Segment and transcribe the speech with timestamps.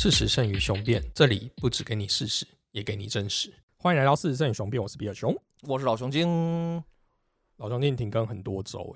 [0.00, 3.52] 事实胜于雄辩，这里不只给你事实，也给你真实。
[3.76, 5.36] 欢迎来到事实胜于雄辩，我是比尔熊。
[5.62, 6.80] 我是老熊精。
[7.56, 8.94] 老兄弟停更很多周，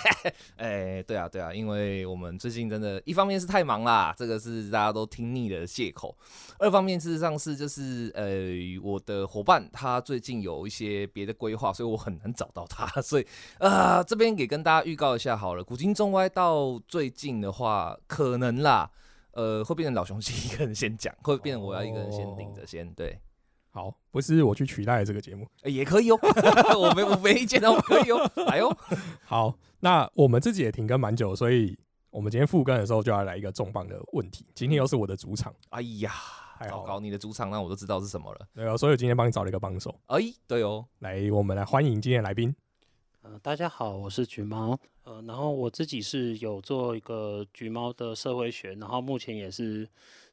[0.56, 6.16] 哎，对啊，对啊，因为我们最近真的，一方面是太忙啦，这个是大家都听腻的借口；
[6.58, 8.48] 二方面事实上是就是呃，
[8.82, 13.26] 我的伙伴他最近有一些别的规划，所以我很难找到他，所以
[13.58, 18.90] 啊，这边给跟大家预告一下好了，古今中外到最近的话，可能啦，
[19.38, 23.16] 呃，会变成老熊精一个人先讲，会变成我要一个人先顶着先对。
[23.70, 26.18] 好，不是我去取代这个节目，也可以哦。
[26.76, 28.76] 我没我没意见哦，可以哦，来哦。
[29.24, 31.78] 好，那我们自己也停更蛮久，所以
[32.10, 34.44] 我们今天复更的时候就要来一个重磅的问题。
[34.56, 36.12] 今天又是我的主场，哎呀，
[36.68, 38.40] 糟糕，你的主场那我都知道是什么了。
[38.52, 39.94] 对啊，所以今天帮你找了一个帮手。
[40.06, 40.18] 哎，
[40.48, 42.52] 对哦，来，我们来欢迎今天来宾。
[43.30, 44.78] 呃，大家好，我是橘猫。
[45.04, 49.86] 呃，然后我自己是有做一个橘猫的社会学，然后目前也是。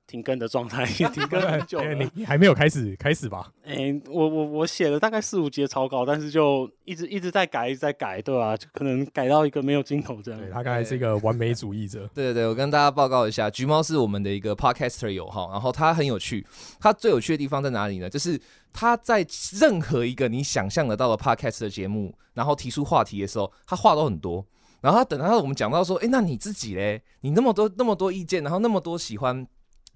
[0.08, 1.94] 停更的状态， 停更很久了。
[1.94, 3.52] 你你还没有开始开始吧？
[3.66, 8.56] 哎，我我我写了大概四五节草稿，但是就一直一直在改，一直在改，对吧？
[8.56, 10.40] 就可能改到一个没有尽头这样。
[10.52, 12.08] 他刚才是一个完美主义者。
[12.14, 16.46] 对对对，我跟大家报告一下，橘猫是我们的一个 podcaster 友哈，然后他很有趣。
[16.80, 18.10] 他最有趣的地方在哪里呢？
[18.10, 18.40] 就是
[18.72, 19.26] 他在
[19.60, 24.46] 任何一个你想象得到的 podcast 的节目，然后提出话题的时候，他话都很多。
[24.82, 27.02] 然后他等到我们讲到说，哎，那你自己嘞？
[27.22, 29.48] 你那么多那么多意见，然后那么多喜欢。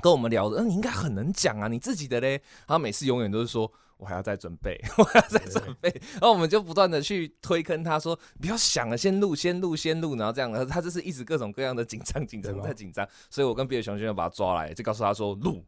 [0.01, 2.41] 跟我们聊的，那，你应该很能讲啊，你自己的嘞。
[2.67, 3.71] 他每次永远都是说。
[3.99, 15.61] 我还要再准备， 我还要再准备，然后我们就不断的去推坑他说不要想了，先录，先录，先录，然后这样，他就是一直各种各样的紧张，紧张，太紧张，所以我跟别的熊先生把他抓来，就告诉他说录，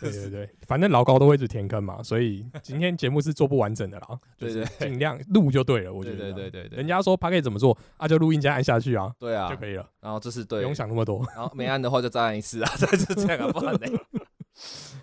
[0.00, 13.98] 对对对，反正老高都会一直填坑嘛，所以今天节目是做不完整的啦， 对对，尽量录就对了，我觉得，对对对对，人家说他可以怎么做啊，就录音加按下去啊，对啊，就可以了，然后这是对，不用想那么多，然后没按的话就再按一次啊， 就这样啊，不然呢？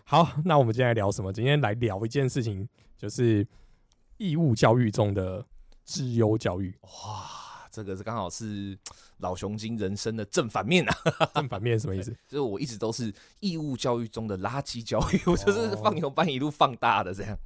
[0.09, 1.31] 好， 那我们今天来聊什么？
[1.31, 2.67] 今天来聊一件事情。
[2.97, 3.47] 就是
[4.17, 5.45] 义务教育中的
[5.85, 7.29] 资优教育，哇，
[7.71, 8.77] 这个是刚好是
[9.19, 10.93] 老熊精人生的正反面啊！
[11.35, 12.11] 正反面什么意思？
[12.27, 17.37] 就是我一直都是义务教育中的垃圾教育，我就是放牛班一路放大的这样。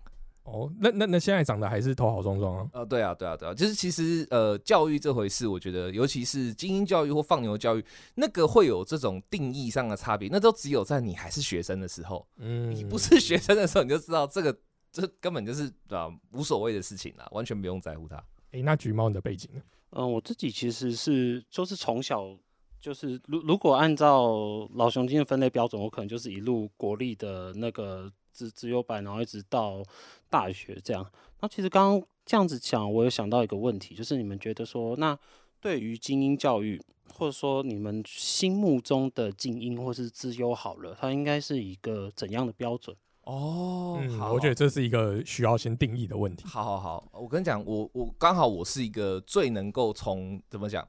[0.43, 2.69] 哦，那那那现在长得还是头好壮壮啊？
[2.73, 14.57] 呃，对啊，对啊，对啊，就是其实呃，教育这回事，我觉得尤其是精英教育或放牛教育，那个会有这种定义上的差别，那都只有在你还是学生的时候，嗯，你不是学生的时候，你就知道这个。
[14.95, 18.23] 这根本就是啊无所谓的事情啦，完全不用在乎它。
[18.51, 19.59] 诶，那橘猫你的背景呢？
[19.89, 22.23] 嗯，我自己其实是就是从小
[22.79, 29.83] 就是如如果按照老熊精的分类标准，我可能就是一路国立的那个自自由班，然后一直到
[30.29, 31.05] 大学这样。
[31.39, 35.17] 那其实刚刚这样子讲，我有想到一个问题，就是你们觉得说，那
[35.61, 36.81] 对于精英教育，
[37.13, 42.95] 或者说你们心目中的精英或是资优好了，它应该是一个怎样的标准？
[43.23, 46.45] 哦，好我觉得这是一个需要先定义的问题。
[46.45, 50.85] 好好好，我跟你讲，我我刚好我是一个最能够从怎么讲，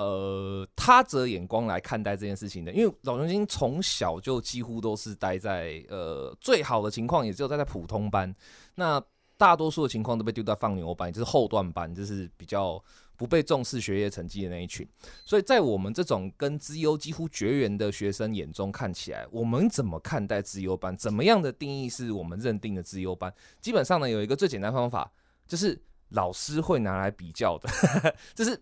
[0.00, 2.72] 呃，他者眼光来看待这件事情的。
[2.72, 8.34] 因为老熊精从小就几乎都是待在呃最好的情况，也只有待在普通班，
[8.74, 9.02] 那
[9.36, 12.82] 大多数的情况都被丢到放牛班，就是后段班，就是比较。
[13.20, 14.88] 不被重视学业成绩的那一群，
[15.26, 20.96] 所以在我们这种跟资优几乎绝缘的学生眼中看起来，我们怎么看待资优班？
[20.96, 23.30] 怎么样的定义是我们认定的资优班？
[23.60, 25.12] 基本上呢，有一个最简单方法，
[25.46, 25.78] 就是
[26.08, 27.68] 老师会拿来比较的，
[28.34, 28.58] 就是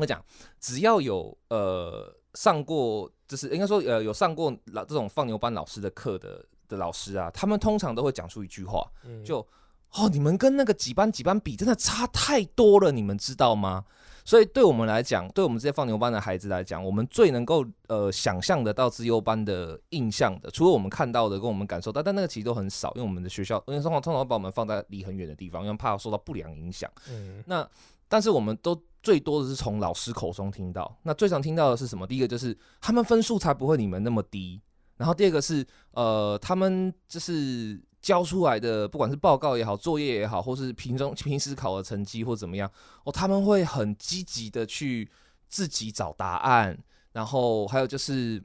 [0.00, 0.24] 我讲，
[0.60, 8.90] 只要有呃上过，就是应该说呃有上过老这种放牛班老师的课的的老师啊，他们通常都会讲出一句话，
[9.24, 9.46] 就。
[9.94, 13.82] 哦，你们跟那个几班几班比，真的差太多了，你们知道吗？
[14.22, 26.90] 所以对我们来讲，对我们这些放牛班的孩子来讲，我们最能够呃想象得到自优班的印象的，除了我们看到的跟我们感受到，但那个其实都很少，因为我们的学校因为通常通常会把我们放在离很远的地方，因为怕受到不良影响。
[27.08, 27.66] 嗯，那
[28.08, 32.06] 但是我们都最多的是从老师口中听到，那最常听到的是什么？
[32.06, 34.60] 第一个就是他们分数才不会你们那么低，
[34.96, 37.80] 然后第二个是呃他们就是。
[38.00, 42.70] 交出来的不管是报告也好，作业也好，或是平中平时考的成绩或怎么样，
[43.02, 45.10] 哦，他们会很积极的去
[45.48, 46.78] 自己找答案，
[47.10, 48.40] 然后还有就是，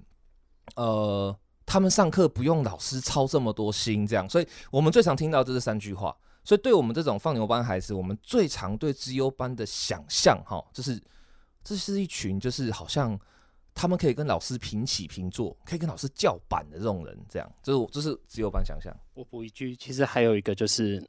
[0.76, 1.34] 呃，
[1.68, 6.14] 他们上课不用老师操这么多心，这样，所以我们最常听到就是三句话。
[6.44, 11.01] 所以对我们这种放牛班孩子，我们最常对资优班的想象，哈，就是
[11.63, 13.19] 这是一群就是好像。
[13.75, 18.95] 他们可以跟老师平起平坐，可以跟老师叫板的这种人，这样，就是就是资优班想象。
[19.16, 21.04] 我补一句，其实还有一个就是，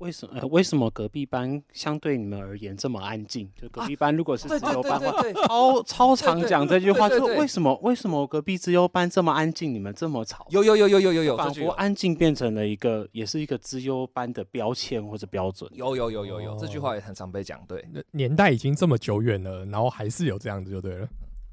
[0.00, 3.50] 为什么、呃、为什么隔壁班相对你们而言这么安静？
[3.54, 10.46] 就隔壁班如果是对对自由班的话，超超常讲这句话，就为什么为什么隔壁资优班这么安静，你们这么吵？
[10.50, 15.70] 有有有有有有有，这仿佛安静变成了一个，也是一个资优班的标签或者标准。
[15.74, 17.84] 有有有有有，这句哦话也很常被讲，对。
[17.92, 21.06] 那年代已经这么久远了，然后还是有这样子就对了。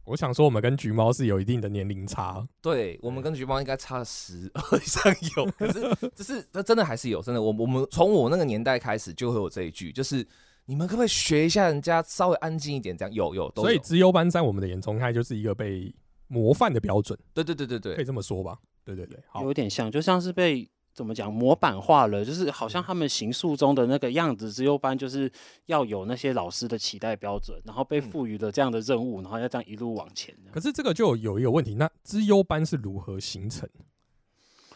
[0.08, 4.50] 我想说，我们跟橘猫是有一定的年龄差，对我们跟橘猫应该差十
[4.82, 10.26] 以上有，可是只是这真的还是有，真的我我们从我那个年代开始就会有这一句，就是
[10.66, 12.96] 你们可不可以学一下人家稍微安静一点？
[12.96, 15.94] 这样有有都有所以资优班在我们的眼中，它就是一个被
[16.28, 18.58] 模范的标准，对对对对对可以，这么说吧？
[18.86, 20.66] 对对对，好，有点像，就像是被
[20.98, 25.32] 怎么讲模板化了，就是好像他们行塑中的那个样子，资优班就是
[25.68, 30.36] 要有那些老师的期待标准，然后被嗯赋予了这样的任务，然后要这样一路往前。
[30.52, 33.70] 可是这个就有一个问题，那资优班是如何形成？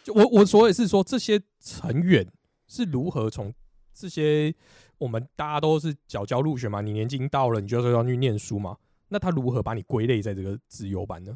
[0.03, 2.27] 就我我所以是说，这些成员
[2.67, 3.51] 是如何从
[3.91, 4.53] 这些
[4.99, 8.77] 我们大家都是缴交入学嘛，你年纪到了，你就是要去念书嘛，
[9.09, 11.35] 那他如何把你归类在这个资优班呢？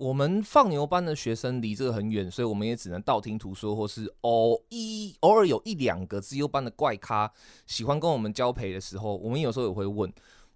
[0.00, 7.30] 我们放牛班的学生离这个很远，所以我们也只能道听途说，或是偶一偶尔有一两个资优班的怪咖
[7.66, 10.10] 喜欢跟我们交陪的时候，我们有时候也会问。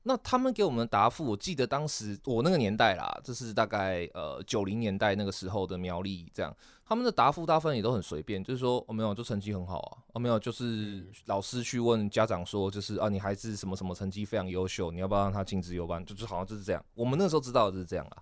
[0.04, 6.54] 那他们给我们的答复，我记得当时我那个年代啦，这是大概呃九零年代那个时候的苗栗这样，
[6.86, 16.02] 他们的答复大部分也都很随便，就是说哦没有，就成绩很好啊，哦没有，就是老师去问家长说，就是啊你孩子什么什么成绩非常优秀，你要不要让他进资优班？
[16.02, 18.16] 就是好像就是这样，我们那时候知道的就是这样啊。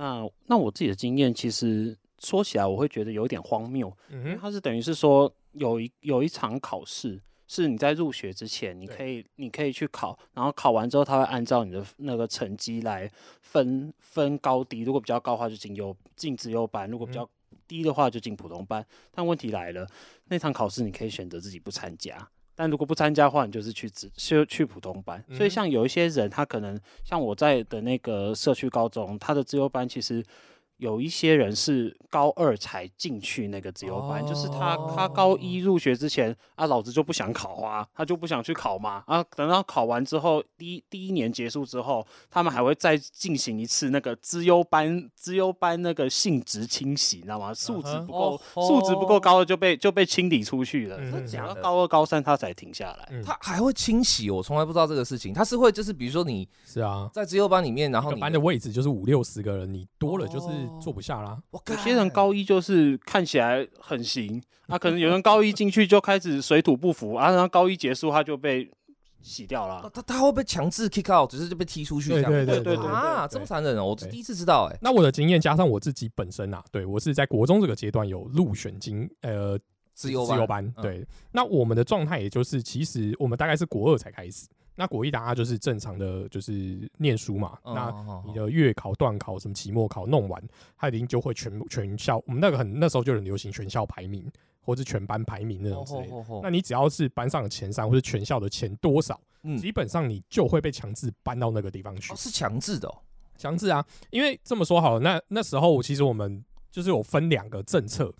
[0.00, 7.20] 那那我自己的经验，其实说起来我会觉得有点荒谬，因为嗯哼，它是等于是说有一有一场考试。
[7.52, 13.10] 是你在入学之前，你可以你可以去考，然后考完之后，他会按照你的那个成绩来
[13.42, 14.82] 分分高低。
[14.82, 17.28] 如果比较高的话，就进优进资优班；如果比较
[17.66, 18.86] 低的话，就进普通班。
[19.10, 19.84] 但问题来了，
[20.28, 22.16] 那场考试你可以选择自己不参加，
[22.54, 25.24] 但如果不参加的话，你就是去只去去普通班。
[25.32, 30.24] 所以嗯像有一些人，他可能像我在的那个社区高中，他的自由班其实。
[30.80, 47.52] 有一些人是高二才进去那个资优班，就是他他高一入学之前啊，老子就不想考啊，他就不想去考嘛啊，等到考完之后，第一第一年结束之后，他们还会再进行一次那个资优班资优班那个性质清洗，你知道吗？
[47.52, 53.08] 素质不够哦素质不够高的就被就被清理出去了，嗯等假的到高二高三他才停下来。
[53.10, 55.34] 嗯他还会清洗，我从来不知道这个事情。
[55.34, 61.38] 他是会就是比如说你是啊，在资优班里面，然后你班的位置就是五六十个人，你多了就是哦坐不下啦。
[61.50, 68.70] 我有些人高一就是看起来很行， 啊，可能有人高一进去就开始水土不服啊，然后高一结束他就被
[69.20, 69.88] 洗掉了他。
[69.90, 72.30] 他他会被强制 kick out，只是就被踢出去这样。
[72.30, 73.86] 对对对对啊，这么残忍哦！
[73.86, 74.78] 我对第一次知道哎。
[74.80, 79.58] 那我的经验加上我自己本身啊，对我是在国中这个阶段有入选经呃
[79.92, 81.06] 自由自由班，嗯对。
[81.32, 84.46] 那我们的状态也就是，其实我们大概是国二才开始，
[84.80, 90.42] 那国一大家就是正常的就是念书嘛，嗯那你的月考、段考、什么期末考弄完，
[90.74, 94.26] 他一定就会全全校，我们那个很那时候就很流行全校排名
[94.62, 96.08] 或是全班排名那种之类
[96.42, 102.16] 那你只要是班上的前三或是全校的前多少，嗯基本上你就会被强制搬到那个地方去哦。
[102.16, 102.94] 是强制的哦。
[103.36, 108.10] 强制啊，因为这么说好了，那那时候其实我们就是有分两个政策，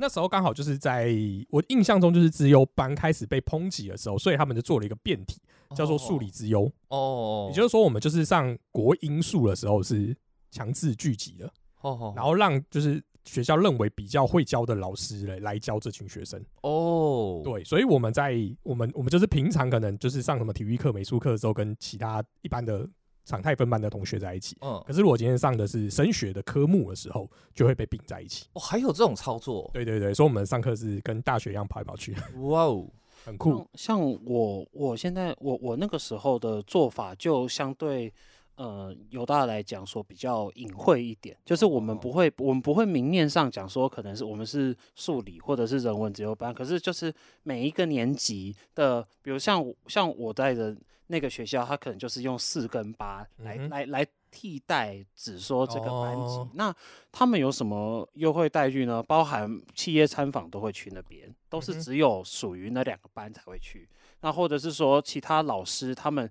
[0.00, 1.14] 那时候刚好就是在
[1.50, 5.38] 我印象中就是资优班开始被抨击的时候，所以他们就做了一个变体，
[5.76, 10.16] 叫做数理之优，哦，也就是说我们就是上国英数的时候是
[10.50, 11.52] 强制聚集的，
[11.82, 12.12] 哦。
[12.16, 16.42] 然后让就是学校认为比较会教的老师来来教这群学生。
[16.62, 22.88] 哦，对，所以我们在我们我们就是平常可能就是上什么体育课、美术课的时候，跟其他一般的
[23.24, 24.56] 常态分班的同学在一起。
[24.60, 28.46] 嗯，可是如果今天上的是升学的科目的时候，就会被并在一起。
[28.52, 32.86] 哦，还有这种操作，对对对，所以我们上课是跟大学一样跑来跑去，哇哦，
[33.24, 33.56] 很酷。
[33.74, 38.12] 像像我我现在我我那个时候的做法就相对。
[38.56, 47.10] 呃，犹大来讲说比较隐晦一点，就是我们不会，我们不会明面上讲说可能是我们是数理或者是人文自由班，可是就是
[47.42, 50.76] 每一个年级的，比如像像我在的
[51.10, 56.36] 那个学校，他可能就是用四跟八来、嗯来来替代只说这个班级。
[56.36, 56.74] 哦那
[57.10, 59.02] 他们有什么优惠待遇呢？
[59.02, 63.88] 包含企业参访都会去那边，都是只有属于那两个班才会去。
[64.20, 66.30] 那或者是说其他老师他们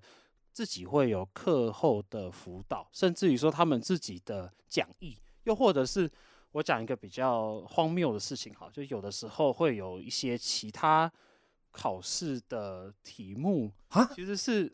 [0.50, 6.10] 自己会有课后的辅导，甚至于说他们自己的讲义，又或者是
[6.52, 11.12] 我讲一个比较荒谬的事情，哈，就有的时候会有一些其他
[11.70, 14.72] 考试的题目啊其实是。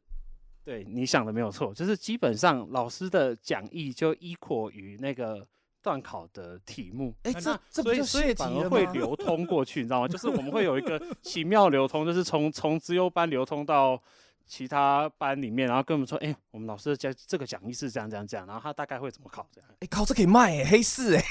[0.66, 5.46] 对你想的没有错，就是基本上老师的讲义就依扩于那个
[5.80, 7.14] 段考的题目。
[7.22, 8.52] 哎、那这这所以所以反？
[8.52, 10.08] 而会流通过去，你知道吗？
[10.08, 14.02] 就是我们会有一个奇妙流通，就是从 从资优班流通到
[14.44, 19.70] 其他班里面，然后跟我们说，哎、我们老师的讲这个讲义是这样这样这样，然后他大概会怎么考这样。
[19.78, 21.24] 哎、考，这可以卖哎、黑市哎、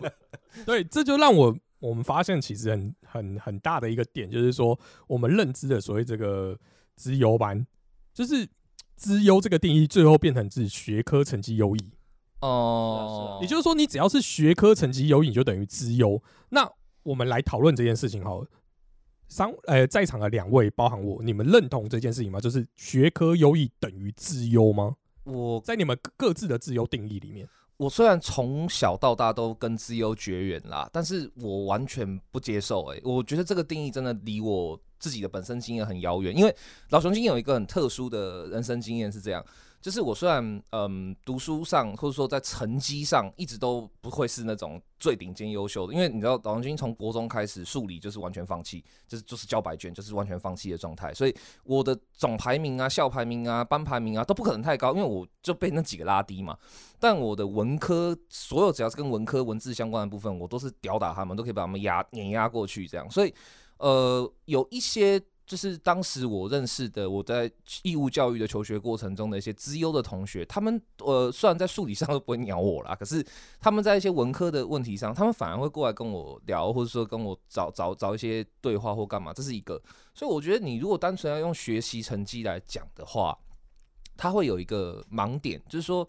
[0.64, 6.56] 对，这就让我我们发现其实很很很大的一个点，就是说我们认知的所谓这个
[6.94, 7.66] 资优班，
[8.14, 8.48] 就是
[8.94, 11.90] 资优这个定义最后变成是学科成绩优异，
[12.40, 16.22] 哦、也就是说你只要是学科成绩优异，你就等于资优。
[16.50, 16.70] 那
[17.02, 18.46] 我们来讨论这件事情好了。
[19.28, 22.38] 三呃，在场的两位，包含我，你们认同这件事情吗？
[22.38, 24.96] 就是学科优异等于资优吗？
[25.24, 27.48] 我在你们各各自的自由定义里面，
[27.82, 33.00] 我虽然从小到大都跟自由绝缘啦，但是我完全不接受、欸。
[33.02, 36.32] 我觉得这个定义真的离我自己的本身经验很遥远。
[36.36, 36.56] 因为
[36.90, 39.44] 老熊经验有一个很特殊的人生经验是这样，
[39.82, 51.34] 就是我虽然嗯读书上或者说在成绩上一直都不会是那种最顶尖优秀的，因为你知道老熊经从国中开始数理就是完全放弃，就是就是交白卷，就是完全放弃的状态，所以
[51.64, 56.56] 我的总排名啊、校排名啊、班排名啊都不可能太高，因为我就被那几个拉低嘛。
[57.00, 63.10] 但我的文科所有只要是跟文科文字相关的部分，我都是吊打他们，都可以把他们压碾压过去这样。
[63.10, 63.34] 所以，
[63.78, 65.20] 呃，有一些
[65.52, 67.50] 就是当时我认识的，我在
[67.82, 73.22] 义务教育的求学过程中的一些资优的同学，他们呃虽然在数理上都不会鸟我啦，可是
[73.60, 79.78] 他们在一些文科的问题上，他们反而会过来跟我聊，或者说跟我找找找一些对话或干嘛，这是一个。
[80.14, 83.38] 所以我觉得你如果单纯要用学习成绩来讲的话，
[84.16, 86.08] 他会有一个盲点，就是说。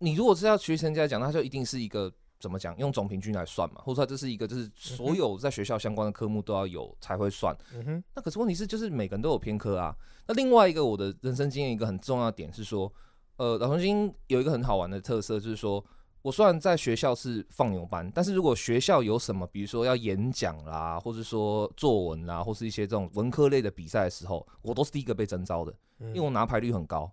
[0.00, 7.56] 你如果是要学习成绩来讲，那就一定是一个怎么讲，用总平均来算嘛，或者说这是一个就是所有在学校相关的科目都要有才会算。
[7.74, 9.96] 嗯哼，那可是问题是，就是每个人都有偏科啊。
[10.26, 12.92] 那另外一个我的人生经验一个很重要的点是说，
[13.36, 15.84] 呃，老重新有一个很好玩的特色，就是说
[16.22, 25.74] 我虽然在学校是放牛班，但是如果学校有什么，比如说要演讲啦，或者说作文啦，或是一些这种文科类的比赛的时候，我都是第一个被征召的。
[26.00, 27.10] 因因为我拿牌率很高。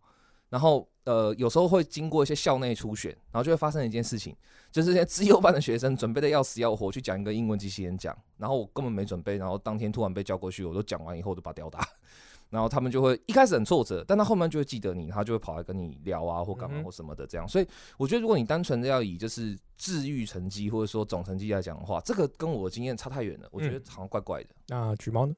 [0.50, 4.36] 然后呃，有时候会经过一些校内初选，然后就会发生一件事情，
[4.72, 11.88] 就是这些自优班的学生准备的要死要活去讲一个英文机器演讲，然后我根本没准备，然后当天突然被叫过去，我都讲完以后就把吊打，
[12.50, 17.48] 然后他们就会一开始很挫折，但他后面就会记得你，他就会跑来跟你聊啊或干嘛或什么的这样。
[17.48, 24.50] 所以我觉得如果你单纯的要以就是治愈成绩或者说总成绩来讲的话，这个跟我的经验差太远了，我觉得好像怪怪的。
[24.68, 25.36] 那橘猫呢？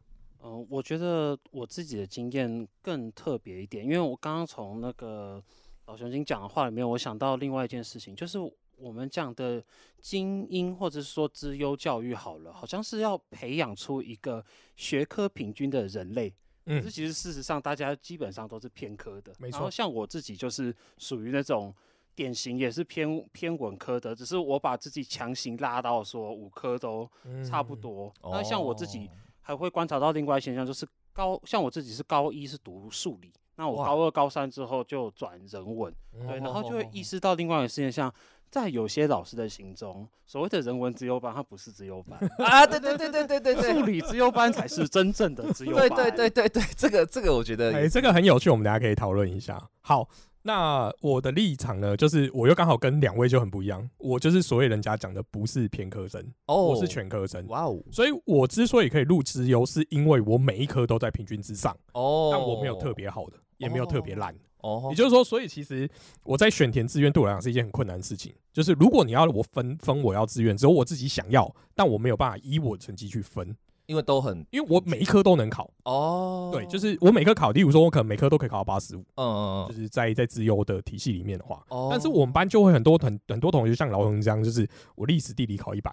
[0.47, 5.43] 嗯、我觉得我自己的经验更特别一点，因为我刚刚从那个
[5.85, 8.39] 老熊精讲的话里面，我想到另外一件事情，就是
[8.77, 9.63] 我们讲的
[9.99, 14.43] 精英或者是说资优教育好了，好像是要培养出一个
[14.75, 16.33] 学科平均的人类。
[16.65, 19.33] 可是嗯其实事实上，大家基本上都是偏科的。
[19.39, 21.73] 没错然后像我自己就是属于那种
[22.13, 27.09] 典型也是偏偏文科的，只是我把自己强行拉到说五科都
[27.47, 27.79] 差不嗯。
[27.79, 28.13] 多。
[28.23, 29.09] 那像我自哦己
[29.47, 38.13] 还会观察到另外现象，就是高像我自己是高一是读数理，那我高二高三之后就转人文，嗯对，哦然后就会意识到另外一个现象。
[38.49, 45.87] 在有些老师的心中，所谓的人文资优班，它不是资优班， 啊，对对对对对对对数理资优班才是真正的资优班。
[45.89, 49.61] 对对对对对，这个这个我觉得哎、这个很有趣，我们大家可以讨论一下。
[49.81, 50.07] 好，
[50.47, 57.45] 那我的立场呢，就是我又刚好跟两位就很不一样，我就是所谓人家讲的不是偏科生，哦，我是全科生。
[57.47, 64.33] 哇哦所以我之所以可以入职优，是因为我每一科都在平均之上，哦，但我没有特别好的，也没有特别烂。
[64.61, 65.87] 哦，也就是说，所以其实
[66.23, 68.33] 我在选填志愿对我来讲是一件很困难的事情。
[68.53, 73.53] 就是如果你要我分分我要志愿，只有我自己想要，但我没有办法依我的成绩去分，
[73.87, 75.69] 因为都很因为我每一科都能考。
[75.83, 85.91] 哦，对，就是我每科考，例如说我可能每科都可以考到八十五，嗯嗯就是在在自优的体系里面的话，哦但是我们班就会很多很很多同学像老洪这样，就是我历史地理考一百，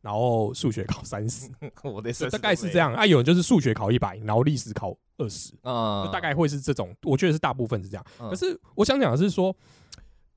[0.00, 2.92] 然后数学考三十，嗯，我的大概是这，样。
[2.94, 8.06] 啊，有人就是数学考一百，然后历史考二十，嗯就大概会是这种，我觉得是大部分是这样。
[8.18, 9.54] 嗯可是我想讲的是说，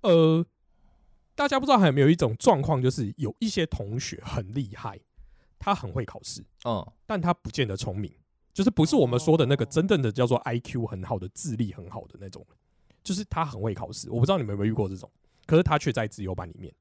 [0.02, 0.46] 呃，
[1.34, 5.00] 大家不知道还有没有一种状况，就是有一些同学很厉害，
[5.60, 8.12] 他很会考试，嗯但他不见得聪明，
[8.54, 12.46] 就是不是我们说的那个哦真正的叫做 IQ 很好的、智力很好的那种，
[13.04, 14.10] 就是他很会考试。
[14.10, 15.12] 我不知道你们有没有遇过这种，
[15.46, 16.74] 可是他却在自由班里面。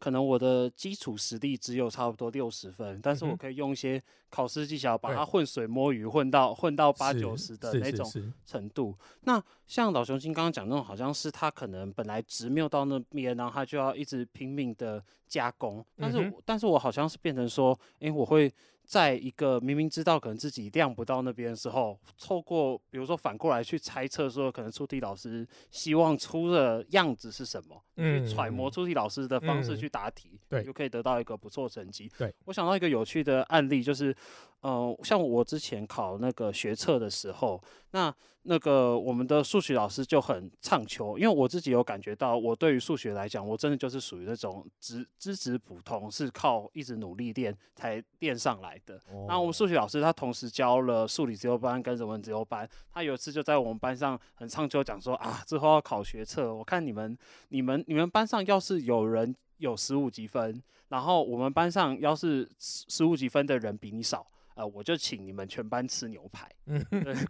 [0.00, 8.10] 可能我的基础实力只有差不多六十分，但是我可以用一些考试技巧把它混水摸鱼，混到混到八是九十的那种
[8.46, 8.96] 程度。
[9.24, 15.84] 那像老雄心刚刚讲那种，好像是他可能本来值没有到那边，然后他就要一直拼命的加工。
[15.98, 18.50] 但是但是我好像是变成说，诶，我会
[18.90, 29.76] 在一个明明知道可能自己量不到那边的时候，透过比如说反过来去猜测说，可能出题老师希望出的样子是什么，嗯去揣摩出题老师的方式嗯。
[29.76, 30.64] 去答题，对。
[30.64, 32.10] 就可以得到一个不错成绩。
[32.18, 32.34] 对。
[32.46, 34.12] 我想到一个有趣的案例，就是
[34.60, 37.62] 呃，像我之前考那个学测的时候，
[37.92, 49.00] 那那个我们的数学老师就很唱秋，因为我自己有感觉到，我对于数学来讲，我真的就是属于那种资资质普通，是靠一直努力练才练上来的。
[49.26, 57.16] 那我们数学老师他同时教了数理自由班跟人文自由班，他有一次就在我们班上很唱秋讲说啊，之后要考学测，我看你们、
[57.48, 64.26] 你们、你们班上要是有人有十五积分，然后我们班上要是十五积分的人比你少。
[64.60, 66.46] 呃，我就请你们全班吃牛排。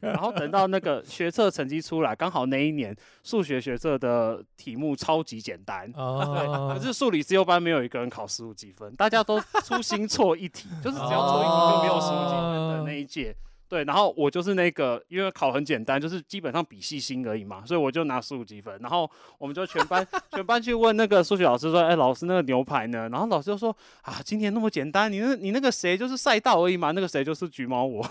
[0.00, 13.34] 然后等到那个学测成绩出来，刚好那一年数学学测的题目超级简单，对可是数理自由班没有一个人考十五几分，大家都粗心错一题，就是只要错一题就没有十五几分的那一届。
[13.70, 18.76] 对，然后我就是那个，因为考很简单，就是基本上比细心而已嘛，所以我就拿十五积分。
[18.80, 19.08] 然后
[19.38, 28.04] 我们就全班全班去问那个数学老师说：“哎，老师那个牛排呢？”然后老师就说：“啊，今天那么简单，你那你那个谁就是赛道而已嘛，那个谁就是橘猫我。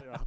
[0.00, 0.20] 对啊，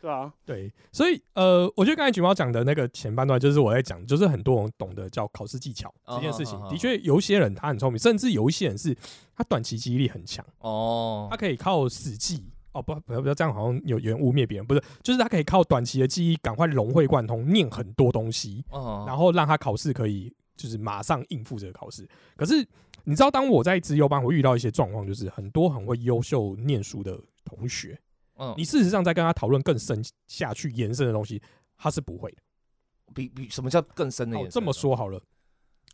[0.00, 6.56] 对啊，对，所以呃，我觉得刚才橘猫讲的那个前半段，就是我在讲，就是很多人懂得叫考试技巧这件事情。
[6.68, 8.96] 的确，有一些人他很聪明，甚至有一些人是
[9.36, 12.44] 他短期记忆力很强，哦他，可以靠死记。
[12.78, 22.08] 哦不不要不要这样，好像有有人污蔑别人，不是，就是他可以靠短期的记忆赶快融会贯通，念很多东西，哦然后让他考试可以就是马上应付这个考试。
[22.36, 22.56] 可是
[23.04, 27.98] 你知道，当我在资优班，我遇到一些状况，就是很多很会优秀念书的同学，
[28.36, 31.40] 嗯你事实上在跟他讨论更深下去延伸的东西，
[31.78, 32.38] 他是不会的。
[33.14, 35.22] 比比什么叫更深的哦眼，这么说好了，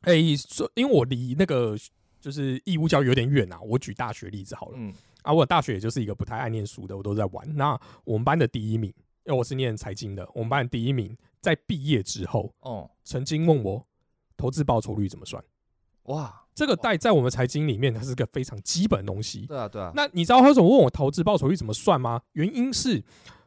[0.01, 1.77] 哎、说因为我离那个
[2.19, 4.75] 就是义务教育有点远啊，我举大学例子好了。
[4.79, 7.57] 嗯啊，我大学也就是一个不太爱念书的，我都在玩。
[7.57, 8.91] 那我们班的第一名，
[9.25, 13.87] 因为我是念财经的，我们班的第一名在毕业之后，哦曾经问我
[14.37, 15.43] 投资报酬率怎么算。
[16.05, 19.47] 哇，这个在在我们财经里面，它是个非常基本的东西。
[19.47, 22.21] 对啊对啊，那你知道他为什么问我投资报酬率怎么算吗？
[22.33, 23.02] 原因是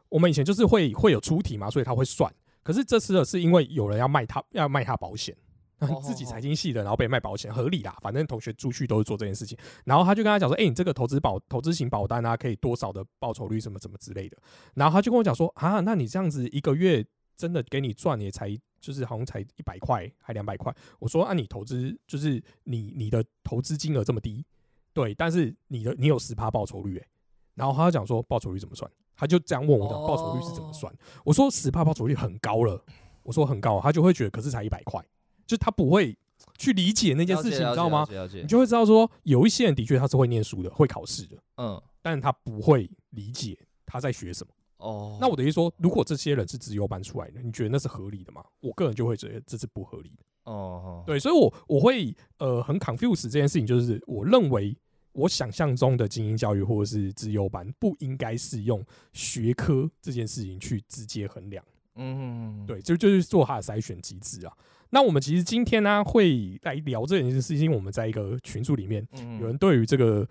[0.08, 2.32] 我们以前就是会会有出题嘛，所以他会算。
[2.62, 5.36] 可是这次的是因为有人要卖他要卖他保险，
[5.78, 7.96] 哦自己财经系的，然后被卖保险，合理啦。
[8.00, 9.56] 反正同学出去都是做这件事情。
[9.84, 14.36] 然后他就跟他讲说：“哎、你这个投资保投资型保单啊，可以多少的报酬率什么什么之类的。”
[14.74, 17.04] 然后他就跟我讲说：“啊，那你这样子一个月
[17.36, 24.44] 真的给你赚也才就是好像才一百块还两百块。”我说：“啊，你投资就是你你的投资金额这么低，
[24.92, 27.06] 对，但是你的你有十趴报酬率、欸，
[27.54, 28.90] 然后他就讲说报酬率怎么算？
[29.14, 30.94] 他就这样问我讲报酬率是怎么算？
[31.24, 32.82] 我说十趴报酬率很高了，
[33.22, 35.02] 我说很高，他就会觉得可是才一百块，
[35.46, 36.16] 就他不会
[36.58, 38.06] 去理解那件事情，你知道吗？？
[38.32, 44.52] 你就会知道说，有一些人的确他是会念书的，会考试的，嗯但是他不会理解他在学什么。
[44.78, 48.44] 哦，那我的意思说，如果这些人是自由班出来的，你觉得那是合理的吗？
[48.60, 50.24] 我个人就会觉得这是不合理的。
[50.44, 54.76] 哦哦对，所以我我会呃很 confuse 这件事情，就是我认为
[55.12, 61.64] 我想象中的精英教育或者是自由班不应该是用学科这件事情去直接衡量。
[61.96, 64.52] 嗯对，就就是做它的筛选机制啊。
[64.90, 70.26] 那我们其实今天呢、会来聊这件事情，我们在一个群组里面，嗯有人对于这个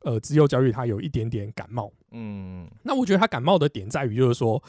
[0.00, 1.90] 呃自由教育他有一点点感冒。
[2.10, 4.62] 嗯那我觉得他感冒的点在于，就是说，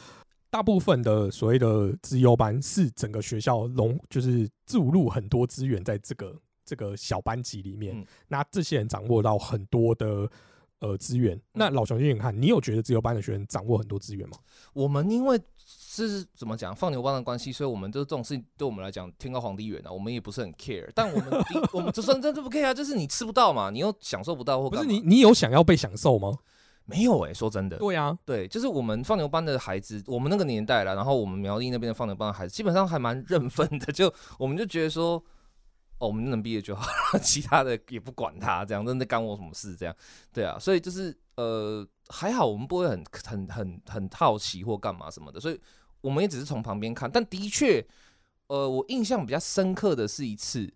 [0.50, 7.98] 大部分的所谓的资优班是整个学校融，就是注入很多资源在这个这个小班级里面。
[7.98, 10.30] 嗯那这些人掌握到很多的
[10.78, 11.38] 呃资源。
[11.52, 14.38] 那老熊先生看，你有觉得自由班的学生掌握很多资源吗？
[14.72, 15.38] 我们因为
[15.94, 20.90] 是怎么讲放牛班的关系，所以我们就这种事情对我们来讲天高皇帝远啊，我们也不是很 care。
[20.94, 26.36] 但我们我们就算真的不 care 啊，就是你吃不到嘛，你又享受不到或不是你，你有想要被享受吗？
[26.86, 35.12] 没有哎、说真的，对啊，对，就是我们放牛班的孩子，我们那个年代了，然后我们苗栗那边的放牛班的孩子，基本上还蛮认分的， 就我们就觉得说，
[35.96, 39.74] 哦，我们能毕业就好了，其他的也不管他，这样真的干我什么事？
[39.74, 39.96] 这样，
[40.30, 45.58] 对啊，所以就是呃，还好我们不会很很很很好奇或干嘛什么的，所以
[46.04, 47.84] 我们也只是从旁边看，但的确，
[48.48, 50.70] 呃，我印象比较深刻的是一次。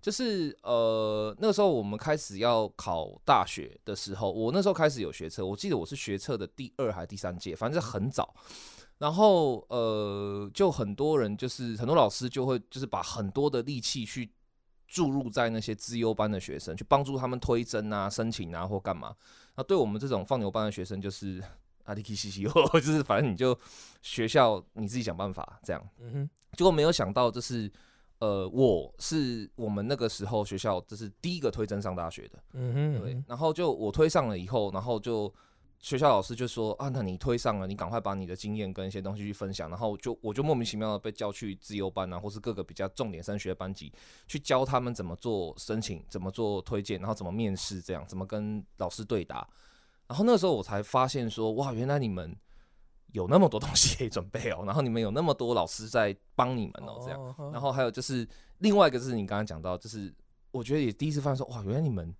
[0.00, 8.34] 就是呃，那个时候我们开始要考大学的时候，我那时候开始有学测，我记得我是学测的第二还是第三届，反正是很早。
[8.96, 14.32] 然后呃，就很多人就是很多老师就会就是把很多的力气去
[14.88, 19.14] 注入在那些资优班的学生，去帮助他们推甄啊、申请啊或干嘛。
[19.56, 21.44] 那对我们这种放牛班的学生，就是
[21.90, 23.58] 阿迪 K 西西， 就是反正你就
[24.00, 25.88] 学校你自己想办法这样。
[25.98, 27.70] 嗯哼，结果没有想到，就是
[28.20, 35.32] 呃，我是我们那个时候学校就是第一个推甄上大学的，嗯哼，对，然后就我推上了以后，然后就
[35.80, 43.92] 学校老师就说啊，那你推上了，你赶快把你的经验跟一些东西去分享，然后就我就莫名其妙的被叫去自由班啊，或是各个比较重点升学班级，
[44.28, 49.44] 去教他们怎么做申请，怎么做推荐，然后怎么面试，这样怎么跟老师对答。
[50.10, 52.36] 然后那时候我才发现说，哇，原来你们
[53.12, 57.20] 有那么多东西可以准备哦，然后你们有那么多老师在帮你们哦，这样。
[57.38, 60.12] 样然后还有就是另外一个就是你刚刚讲到，就是
[60.50, 62.12] 我觉得也第一次发现说，哇，原来你们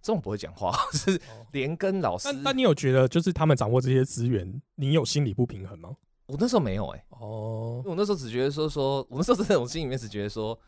[0.00, 5.94] 这么不会讲话， 是哦连跟老师但，但你有觉得就是他们掌握这些资源，你有心理不平衡吗？
[6.24, 10.58] 我那时候没有哎、哦，我那时候只觉得说说，我那时候真的我心里面只觉得说，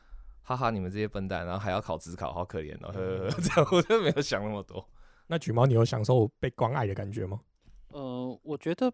[0.42, 4.86] 哈哈，你们这些笨蛋，然后还要考职考，好可怜哦，呵呵呵，这样我就没有想那么多。
[5.26, 7.40] 那橘猫，你有享受被关爱的感觉吗？
[7.88, 8.92] 呃，我觉得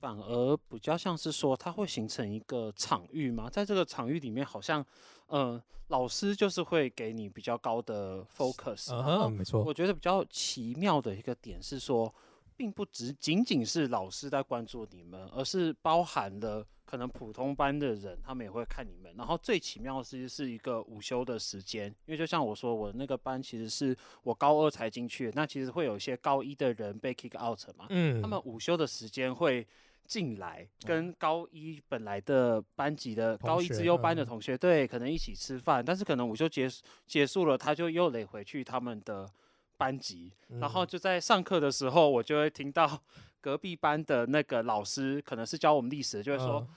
[0.00, 4.84] 反而比较像是说，它会形成一个场域嘛，在这个场域里面，好像
[5.28, 12.12] 呃，老师就是会给你比较高的 focus，、嗯没错，我觉得比较奇妙的一个点是说，
[12.56, 19.12] 并不只仅仅是老师在关注你们，而是包含了可能普通班的人，他们也会看你们。
[19.16, 29.66] 然后最奇妙的是是一个午休的时间，因为就像我说，我那个班其实是我高二才进去的，那其实会有一些高一的人被 kick out 嘛，嗯，他们午休的时间会
[30.06, 34.26] 进来，跟高一本来的班级的高一资优班的嗯。
[34.26, 39.26] 同学，对，可能一起吃饭，但是可能午休结束结束了，他就又得回去他们的
[39.78, 40.86] 班级，然后嗯。
[40.86, 43.00] 就在上课的时候，我就会听到
[43.44, 46.60] 隔壁班的那个老师，可能是教我们历史的，就会说。
[46.60, 46.68] 嗯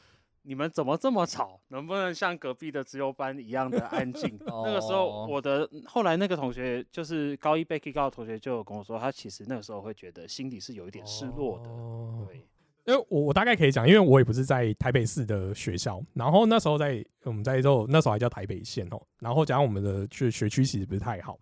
[0.49, 1.59] 你们怎么这么吵？
[1.67, 4.39] 能不能像隔壁的自由班一样的安静？
[4.47, 11.69] 那个时候，哦我的后来那个同学就是高一被 kick out 的同学，就有跟我说，他其实那个时候会觉得心里是有一点失落的。
[11.69, 12.47] 哦对，
[12.85, 21.37] 因为我我大概可以讲，因为我也不是在台北市的学校，然后那时候在我们在之后那时候还叫台北县哦，然后加上我们的学学区其实不是太好，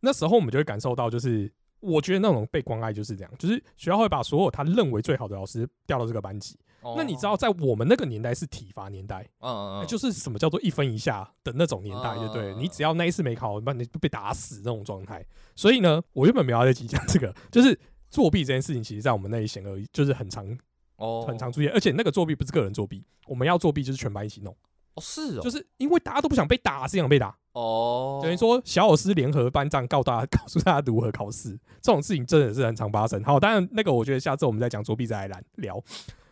[0.00, 6.58] 那时候我们就会感受到，就是我觉得那种被关爱就是这样，就是学校会把所有他认为最好的老师调到这个班级。
[6.96, 15.24] 那你知道，在我们那个年代是体罚年代，哦，嗯就是什么叫做一分一下的那种年代，就对你只要那一次没考，那你就被打死那种状态。
[15.56, 17.76] 所以呢，我原本没有要在这集讲这个，就是
[18.08, 20.46] 作弊这件事情，其实在我们那里显而易，就是很常
[20.94, 24.56] 哦很常出现，而且那个作弊不是个人作弊，我们要作弊就是全班一起弄，
[24.96, 33.22] 哦是哦，就是因为大家都不想被打，是想被打，哦，等于说小老师联合班长告大家， 告诉大家如何考试，这种事情真的是很常发生。
[33.22, 35.82] 好，当然那个我觉得下次我们再讲作弊再来聊。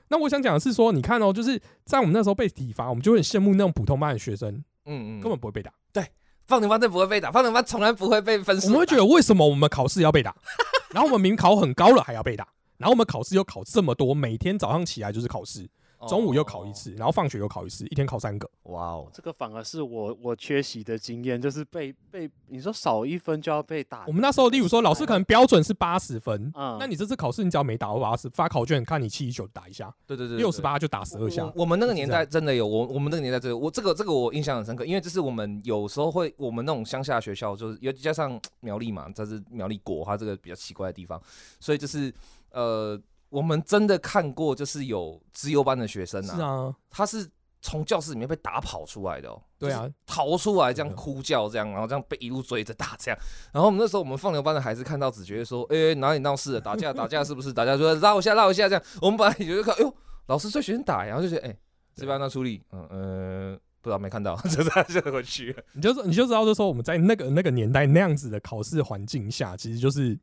[0.09, 4.53] 那我想讲的是说，你看哦，就是在我们那时候被体罚，我们就很羡慕那种普通班的学生，
[4.85, 5.73] 嗯嗯，根本不会被打。
[5.93, 6.07] 对
[6.47, 8.67] 放牛班真不会被打，放牛班从来不会被分数。
[8.67, 10.35] 我们会觉得为什么我们考试要被打，
[10.93, 12.47] 然后我们明明考很高了还要被打，
[12.77, 15.67] 然后我们考试又考这么多，每天早上起来就是考试，
[16.09, 18.49] 中午又考一次，然后放学又考一次，一天考三个。
[18.65, 24.05] 哦，哇哦，这个反而是我我缺席的经验，就是被被你说少一分就要被打。
[24.09, 30.65] 我们那时候，例如说老师可能标准是八十分，嗯那你这次考试你只要没打到八十，发考卷看你七十九打一下，对对对，对六十。
[30.65, 31.53] 八就打十二下我。
[31.57, 41.21] 我们那个年代真的有我我们那个年代真的我这个这个我印象很深刻，因为这是我们有时候会我们那种乡下学校，就是尤其加上苗栗嘛，这是苗栗国，它这个比较奇怪的地方，
[41.61, 42.11] 所以就是
[42.51, 42.99] 呃，
[43.35, 47.29] 我们真的看过，就是有资优班的学生啊，是啊，他是
[47.61, 53.19] 从教室里面被打跑出来的哦，对啊，逃出来这样哭叫这样，然后这样被一路追着打这样。
[53.53, 56.61] 然后我们那时候我们放牛班的孩子看到，只觉得说，哎、哪里闹事了？
[56.61, 57.53] 打架打架是不是？
[57.53, 58.85] 打架说绕一下绕一下这样。
[59.03, 59.93] 我们本来也觉得看，哎呦，
[60.27, 61.57] 老师对学生打，然后就觉得，哎、
[61.97, 65.57] 这边要处理，嗯呃，不知道没看到，就这样就回去。
[65.73, 70.17] 你就你就知道，就说我们在那个那个年代那样子的考试环境下，其实就是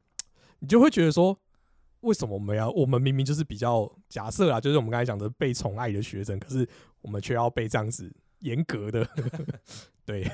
[0.59, 1.37] 你就会觉得说，
[2.01, 6.67] 为什么我们要我们明明就是比较假设啊，就是我们刚才讲的被宠爱的学生，可是
[7.01, 9.07] 我们却要被这样子严格的
[10.05, 10.29] 对。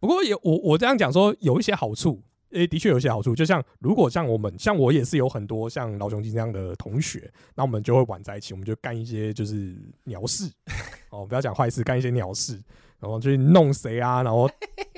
[0.00, 3.34] 不过也我我这样讲说有一些好处，诶、的确有一些好处。
[3.34, 10.50] 就像如果像我们像我也是有很多像老熊精这样的同学，那我们就会玩在一起，我们就干一些就是鸟事
[11.10, 12.60] 哦，不要讲坏事，干一些鸟事。
[13.00, 14.48] 然后去弄谁啊，然后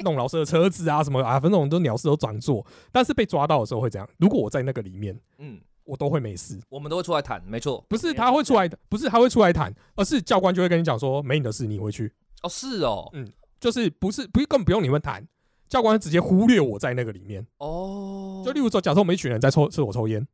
[0.05, 2.65] 弄老师的车子啊，什么啊，反正我们都鸟事都转做。
[2.93, 4.09] 但是被抓到的时候会怎样？
[4.19, 6.61] 如果我在那个里面，嗯，我都会没事。
[6.69, 7.85] 我们都会出来谈，没错。
[7.89, 12.13] 不是他会出来，不是他会出来谈，而是教官就会跟你讲说，没你的事，你回去。
[12.43, 15.27] 哦，是哦，嗯就是不是不是根本不用你们谈，
[15.69, 17.47] 教官直接忽略我在那个里面。
[17.59, 20.27] 哦，就例如说，假设我们一群人在抽厕所抽烟，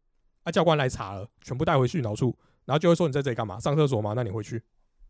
[0.42, 3.60] 啊，教官来查了，全部带回训导处，然后就会说你在这里干嘛？
[3.60, 4.14] 上厕所吗？
[4.16, 4.62] 那你回去。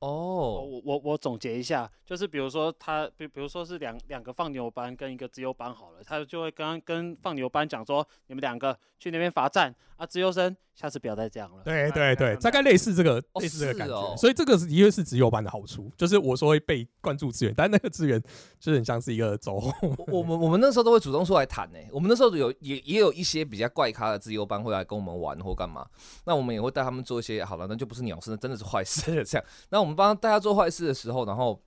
[0.02, 11.62] 哦，我我我总结一下，就是比如说他，比比如说是两两个放牛班跟一个自由班好了，他就会跟跟放牛班讲说，你们两个去那边罚站啊，自由生下次不要再这样了。
[11.64, 18.20] 对对对，大概类似这个哦类似这个感觉，哦所以这个是的确是直邮班的好处，就是我说会被灌注资源，但那个资源
[18.58, 25.86] 就是很像是一个走后，我我们我们那时候都会主动出来谈呢、我们那时候有也也有一些比较怪咖的自由班会来跟我们玩或干嘛，
[26.24, 29.46] 那我们也会带他们做一些好了，那就不是鸟事，那真的是坏事了这样。
[29.68, 31.62] 那我们帮大家做坏事的时候，然后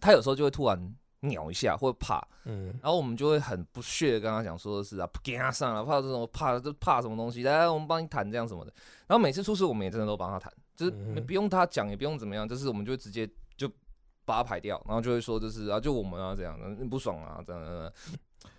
[0.00, 8.72] 他有时候就会突然鸟一下或者怕，嗯，然后我们就会很不屑的跟他讲说的是啊，不给他上了，怕这种怕这怕什么东西，来我们帮你谈这样什么的。
[9.06, 13.68] 然后每次出事我们也真的都帮他谈，就是不用他讲也不用怎么样，就是我们就直接就
[14.24, 17.92] 把他排掉，然后就会说就是啊就我们啊这样，你不爽啊这样这样。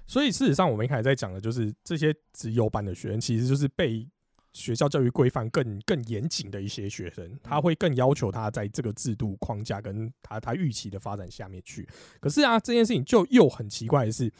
[0.08, 4.08] 所以事实上我们一开始在讲的就是这些直邮班的学员，其实就是被
[4.53, 11.87] 学校教育规范更更严谨的一些学生，他会更要求他在这个制度框架跟他他预期的发展下面去。
[12.19, 14.31] 可是啊，这件事情就又很奇怪的是，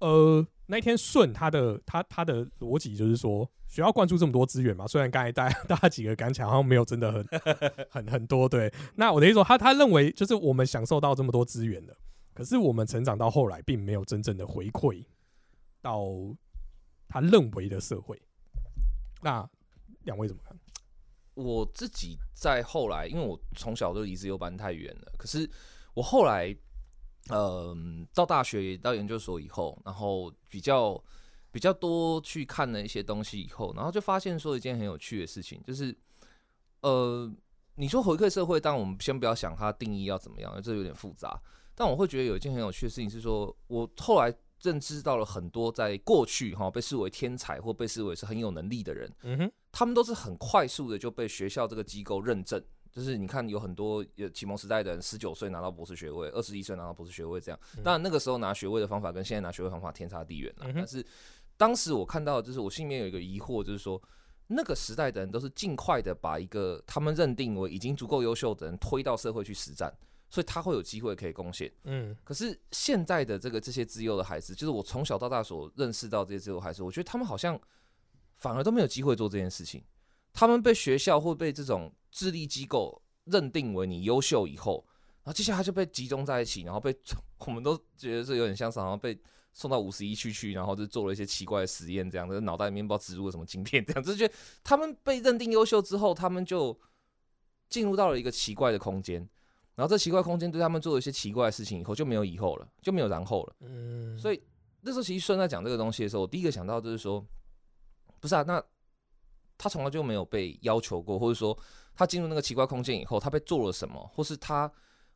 [0.00, 7.26] 呃，那天顺他的他他的逻辑就是说，学校灌注这么多资源嘛，虽然刚才大家大家几个感起来好像没有真的很
[7.90, 8.72] 很很多，对。
[8.96, 11.96] 那我的意思说，他他认为就是我们享受到这么多资源了，
[12.34, 15.04] 可是我们成长到后来，并没有真正的回馈
[15.80, 16.08] 到
[17.06, 18.20] 他认为的社会。
[19.26, 19.44] 那
[20.04, 20.56] 两位怎么看？
[21.34, 25.50] 我自己在后来，因为我从小就离自由班太远了，可是
[25.94, 26.56] 我后来，
[27.30, 27.76] 呃，
[28.14, 31.02] 到大学到研究所以后，然后比较
[31.50, 35.92] 比较多去看了一些东西以后，然后就发现说一件很有趣的事情，就是，
[36.82, 37.28] 呃，
[37.74, 41.42] 你说回馈社会，但我们先不要想它定义要怎么样，这有点复杂。
[41.74, 52.62] 但我会觉得有一件很有趣的事情是说，我后来认知到了很多在过去哈被视为天才或被视为是很有能力的人，嗯哼，他们都是很快速的就被学校这个机构认证。
[52.90, 57.60] 就是你看，有很多呃启蒙时代的人，十九岁拿到博士学位，二十一岁拿到博士学位，这样。
[57.76, 60.66] 嗯当然那个时候拿学位的方法跟现在拿学位方法天差地远了。
[60.66, 61.04] 嗯但是
[61.58, 64.02] 当时我看到，就是我心里面有一个疑惑，就是说
[64.46, 69.92] 那个时代的人都是尽快的把一个他们认定为已经足够优秀的人推到社会去实战，
[70.28, 71.72] 所以他会有机会可以贡献。
[71.84, 77.58] 嗯可是现在的这个这些自幼的孩子，就是我从小到大所认识到这些自幼孩子，我觉得他们好像
[78.36, 79.82] 反而都没有机会做这件事情。
[80.32, 84.84] 他们被学校或被这种智力机构认定为你优秀以后，
[85.22, 86.94] 然后接下来就被集中在一起，然后被
[87.46, 89.18] 我们都觉得这有点像是好像被
[89.54, 96.78] 送到五十一区去，然后就做了一些奇怪的实验，这样的脑袋里面不知道植入了什么晶片，这样 就觉得他们被认定优秀之后，他们就
[97.70, 99.26] 进入到了一个奇怪的空间。
[99.76, 103.56] 然后这奇怪空间对他们做了一些奇怪的事情以后，就没有以后了，就没有然后了。
[103.60, 104.42] 嗯，所以
[104.80, 107.24] 那时候其实顺在讲这个东西的时候，我第一个想到就是说，
[108.18, 108.60] 不是啊，那
[109.58, 111.56] 他从来就没有被要求过，或者说
[111.94, 114.70] 他进入那个奇怪空间以后，他被做了什么，或是他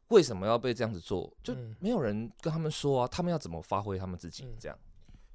[0.09, 4.79] 为什么要被这样子做，就嗯没有人跟他们说啊，他们要怎么发挥他们自己嗯这样。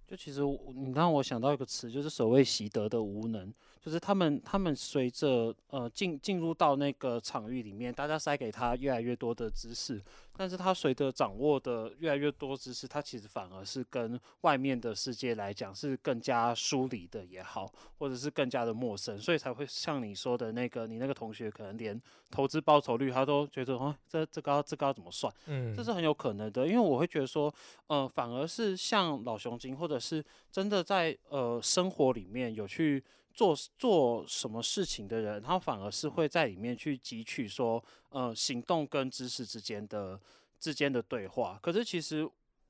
[0.08, 0.42] 就其实
[0.76, 10.00] 你让我想到一个词，就是所谓习得的无能，就是他们他们随着呃进进入到那个场域里面，大家塞给他越来越多的知识，
[10.38, 25.34] 但是他随着掌握的越来越多知识，他其实反而是跟外面的世界来讲是更加疏离的也好，或者是更加的陌生，所以才会像你说的那个，你那个同学可能连投资报酬率他都觉得哦，这这个要这个要怎么算？
[25.48, 27.54] 嗯这是很有可能的，因为我会觉得说，
[27.88, 33.04] 呃，反而是像老熊精，或者是真的在呃生活里面有去
[33.36, 40.20] 做做什么事情的人，他反而是会在里面去汲取说，呃，行动跟知识之间的
[40.60, 41.60] 之间的对话。
[41.62, 42.28] 可是其实，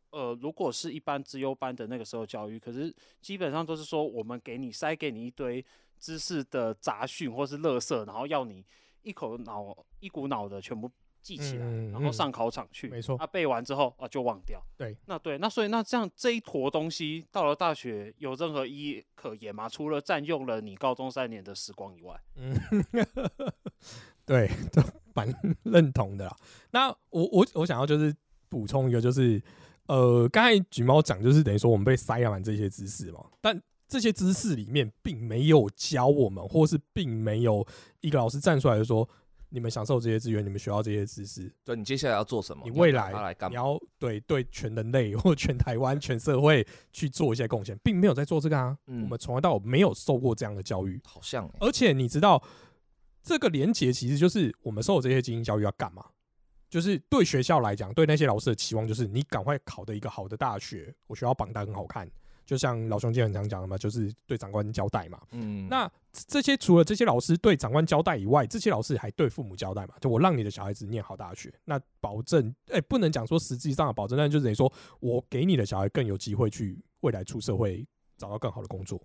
[0.10, 5.63] 呃，如果是一般资优班的那个时候教育，可是基本上都是说，我们给你塞给你一堆
[5.99, 8.65] 知识的杂讯或是垃圾，然后要你
[9.04, 10.89] 一口脑一股脑的全部
[11.25, 12.88] 记起来，嗯嗯嗯然后上考场去。
[12.88, 14.63] 没错啊，背完之后啊就忘掉。
[14.77, 19.67] 对，那对，那所以那这样这一坨东西到了大学有任何意义可言吗？
[19.67, 22.55] 除了占用了你高中三年的时光以外，嗯，
[24.23, 24.83] 对，都
[25.15, 25.27] 蛮
[25.63, 26.38] 认同的啦。
[26.69, 28.15] 那我我我想要就是
[28.47, 29.41] 补充一个，就是
[29.88, 37.65] 呃，刚才橘猫讲就是等于说我们被塞满这些知识嘛，但这些知识里面并没有教我们，或是并没有
[38.01, 39.07] 一个老师站出来就说，
[39.49, 42.63] 你们享受这些资源，你们学到这些知识，对你接下来要做什么？
[42.65, 43.12] 你未来
[43.49, 43.55] 你？
[43.55, 48.77] 要对对全人类 或全台湾全社会去做一些贡献，并没有在做这个啊。
[48.88, 52.41] 嗯我们从来到没有受过这样的教育，好像、欸，而且你知道，
[53.23, 56.05] 这个连结其实就是我们受这些精英教育要干嘛？
[56.67, 62.10] 就是对学校来讲，对那些老师的期望就是你赶快考的一个好的大学，我学校榜单很好看，
[62.45, 65.19] 就像老兄今天很常讲的嘛，就是对长官交代嘛。
[65.31, 69.95] 嗯，那这些除了这些老师对长官交代以外，这些老师还对父母交代嘛？
[69.99, 77.86] 就我让你的小孩子念好大学，那保证哎、不能讲说实际上的保证，但就等于说我给你的小孩更有机会去未来出社会
[78.17, 79.01] 找到更好的工作。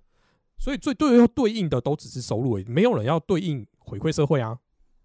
[0.58, 4.58] 所以最对要对应的都只是收入而已，没有人要对应回馈社会啊。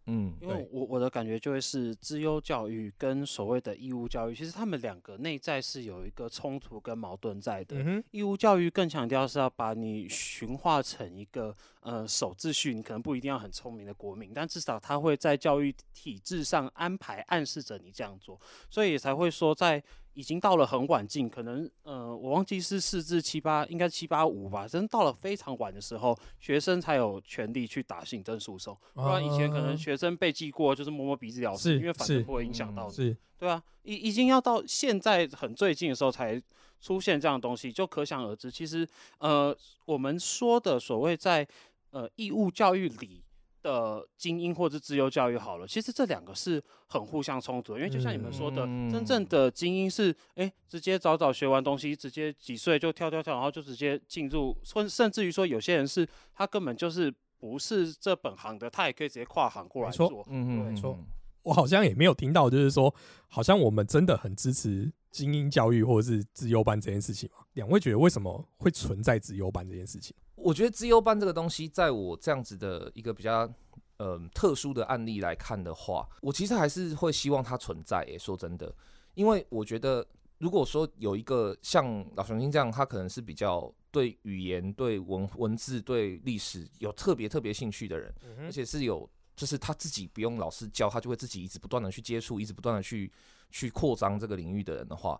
[0.07, 7.77] 嗯，因为我我的感觉就会是资优教育跟所谓的义务教育，其实他们两个内在是有一个冲突跟矛盾在的。
[7.77, 18.39] 嗯，义务教育更强调是要把你驯化成一个呃守秩序，你可能不一定要很聪明的国民，但至少他会在教育体制上安排暗示着你这样做，
[18.69, 19.83] 所以才会说在
[20.15, 32.89] 已经到了很晚近，可能呃我忘记是四至七八，应该七八五吧，真到了非常晚的时候，学生才有权利去打行政诉讼，不然以前可能啊学生被记过就是摸摸鼻子了事，因为反正不会影响到。
[32.89, 36.41] 是对啊，已已经要到现在很最近的时候才
[36.79, 38.49] 出现这样的东西，就可想而知。
[38.49, 41.45] 其实，呃，我们说的所谓在
[41.89, 43.21] 呃义务教育里
[43.65, 60.23] 的精英或者自由教育好了，其实这两个是很互相冲突的，因为就像你们说的，真正的精英是哎直接早早学完东西，直接几岁就跳跳跳，然后就直接进入，甚甚至于说有些人是他根本就是不是这本行的，他也可以直接跨行过来没错做。
[60.29, 60.99] 嗯对嗯，错
[61.41, 62.93] 我好像也没有听到，就是说，
[63.27, 67.43] 好像我们真的很支持精英教育或者是自优班这件事情嘛？
[67.53, 70.15] 两位觉得为什么会存在自优班这件事情？
[70.35, 73.51] 我觉得资优班这个东西，在我这样子的一个比较
[73.97, 78.03] 呃特殊的案例来看的话，我其实还是会希望它存在。
[78.07, 78.73] 诶，说真的，
[79.13, 80.05] 因为我觉得，
[80.37, 93.09] 如果说有一个像老熊精这样，他可能是比较对语言、对文文字、对历史有特别特别兴趣的人，而且是有，就是他自己不用老师教，他就会自己一直不断的去接触，一直不断的去
[93.51, 95.19] 去扩张这个领域的人的话，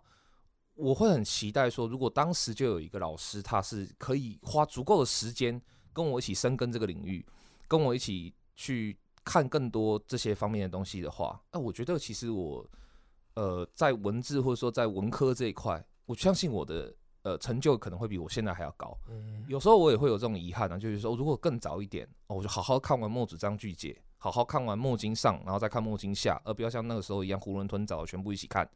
[0.76, 5.60] 我会很期待说，如果当时就有一个老师，他是可以花足够的时间
[5.92, 7.24] 跟我一起深耕这个领域，
[7.66, 12.64] 跟我一起去看更多这些方面的东西的话，那我觉得其实我
[13.34, 18.96] 呃在文字或者说在文科这一块，我相信我的呃成就可能会比我现在还要高。
[19.08, 28.68] 嗯，有时候我也会有这种遗憾啊，就是说如果更早一点，哦，我就好好看完墨子章句解，好好看完墨经上，然后再看墨经下，而不要像那个时候一样囫囵吞枣全部一起看，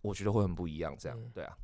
[0.00, 0.96] 我觉得会很不一样。
[0.98, 1.56] 这样嗯，对啊，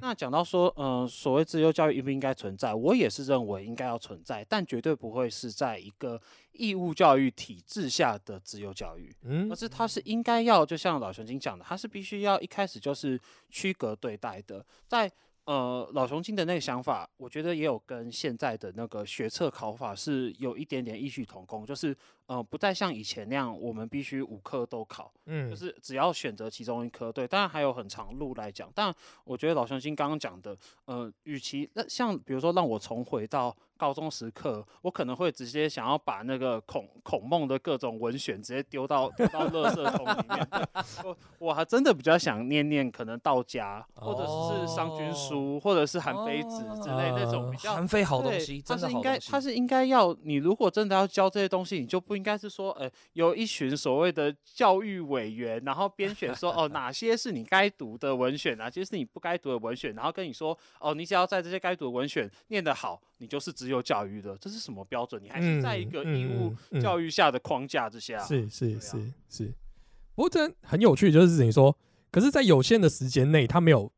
[0.00, 6.20] 那讲到说，嗯、所谓自由教育应不应该存在，我也是认为应该要存在，但绝对不会是在一个
[6.52, 14.64] 义务教育体制下的自由教育，嗯而是它是应该要，就像老熊精讲的，它是必须要一开始就是区隔对待的。
[14.86, 15.10] 在
[15.46, 25.12] 呃老熊精的那个想法，我觉得也有跟现在的那个学测考法是有一点点异曲同工，就是呃不再像以前那样，我们必须五科都考。
[25.26, 28.70] 嗯就是只要选择其中一科，对，当然还有很长路来讲。
[28.74, 28.92] 但
[29.24, 40.48] 我觉得老雄心刚刚讲的，呃，与其那像比如说让我重回到高中时刻，我可能会直接想要把那个孔孔孟的各种文选直接丢到丢到垃圾桶里面。
[41.04, 49.04] 我我还真的比较想念念可能道家，或者是商君书，或者是韩非子之类那种比较韩非好东西，但是应真的好东西。
[49.04, 65.22] 该他是应该要你如果真的要教这些东西，你就不应该是说，呃，有一群所谓的教育委员，然后编选说，哦， 哪些是你该读的文选，哪些是你不该读的文选，然后跟你说，哦，你只要在这些该读的文选念得好，你就是只有教育的，这是什么标准？
[65.22, 68.16] 你还是在一个义务教育育下的框架之下。
[68.20, 69.52] 是是是是，
[70.14, 71.76] 不过这很有趣，就是等于说，
[72.12, 73.92] 可是，在有限的时间内，他没有，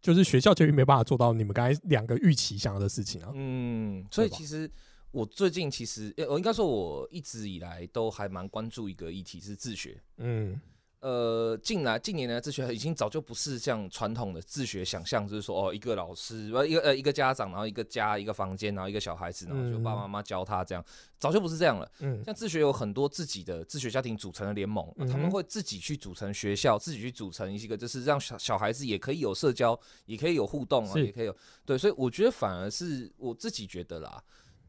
[0.00, 3.30] 就是学校教育没办法做到你们刚才两个预期想要的事情啊。
[3.34, 4.68] 嗯，所以其实
[5.14, 10.02] 我最近其实，呃我应该说我一直以来都还蛮关注一个议题是自学。
[10.16, 10.60] 嗯
[10.98, 20.82] 呃，近来近年来的自学已经早就不是像传统的自学想象，就是说哦，一个老师，呃，一个呃一个家长，然后一个家一个房间，然后一个小孩子，然后就爸爸妈妈教他这样，
[21.18, 21.88] 早就不是这样了。
[22.00, 34.24] 嗯像自学有很多自己的自学家庭组成的联盟，他们会自己去组成学校，自己去组成一个，就是让小小孩子也可以有社交，也可以有互动啊，也可以有对，所以我觉得反而是我自己觉得啦，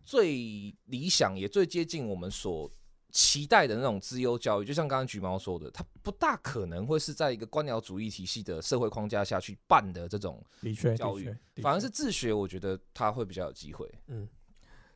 [0.06, 2.72] 最理想也最接近我们所
[3.12, 13.90] 期待的那种资优教育，就像刚刚橘猫说的，它不大可能会是在一个官僚主义体系的社会框架下去办的这种的确，教育反而是自学，我觉得它会比较有机会。
[14.08, 14.28] 嗯。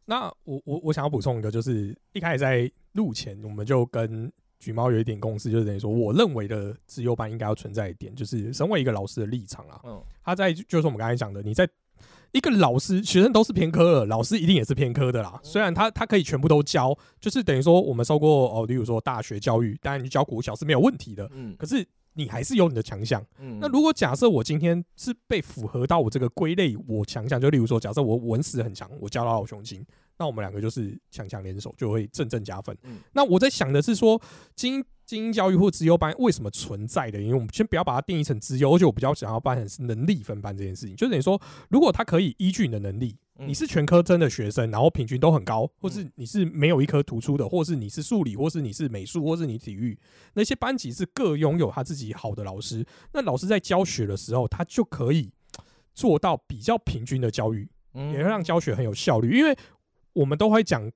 [0.05, 11.69] 那我我我想要补充一个，就是一开始在录前，我们就跟橘猫有一点共识，就是等于说，我认为的自由班应该要存在一点，就是身为一个老师的立场啊，嗯，他在就是我们刚才讲的，你在
[12.31, 15.39] 一个老师，学生都是偏科了，老师一定也是偏科的啦。
[15.43, 23.23] 虽然他他可以全部都教，就是等于说我们受过哦，例如说大学教育，当然你教国小是没有问题的，嗯可是你还是有你的强项。
[23.39, 29.83] 嗯那如果假设我今天是被符合到我这个归类，我强项，就例如说，假设我文史很强，我教到老雄心，
[30.17, 32.77] 那我们两个就是强强联手，就会正正加分。
[32.83, 34.21] 嗯那我在想的是说，
[34.55, 37.19] 精英精英教育或资优班为什么存在的？
[37.19, 49.97] 因为我们先不要把它定义成资优，而且我比较想要办成是能力分班这件事情，就等于说，如果他可以依据你的能力，嗯你是全科真的学生，然后平均都很高，或是你是没有一科突出的，或是你是数理，或是你是美术，或是你体育，
[50.35, 55.31] 那些班级是各拥有他自己好的老师，那老师在教学的时候，他就可以
[55.95, 59.35] 做到比较平均的教育，嗯也会让教学很有效率。
[59.35, 59.57] 因为
[60.13, 60.87] 我们都会讲，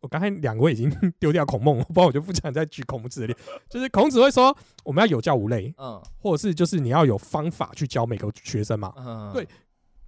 [0.00, 3.36] 我刚才两位已经 丢掉孔孟，不然我就不想再举孔子的例，
[3.68, 9.46] 就是孔子会说我们要有教无类，嗯或者是就是你要有方法去教每个学生嘛，嗯对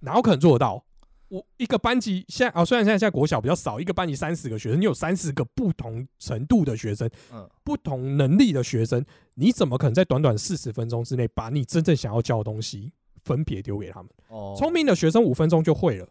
[0.01, 0.83] 哪有可能做得到？
[1.27, 12.91] 我一个班级现在啊，虽然现在现在国小比较少，一个班级三十个学生，你有三十个不同程度的学生，嗯不同能力的学生，你怎么可能在短短四十分钟之内把你真正想要教的东西
[13.23, 14.09] 分别丢给他们？
[14.29, 16.09] 哦聪明的学生五分钟就会了，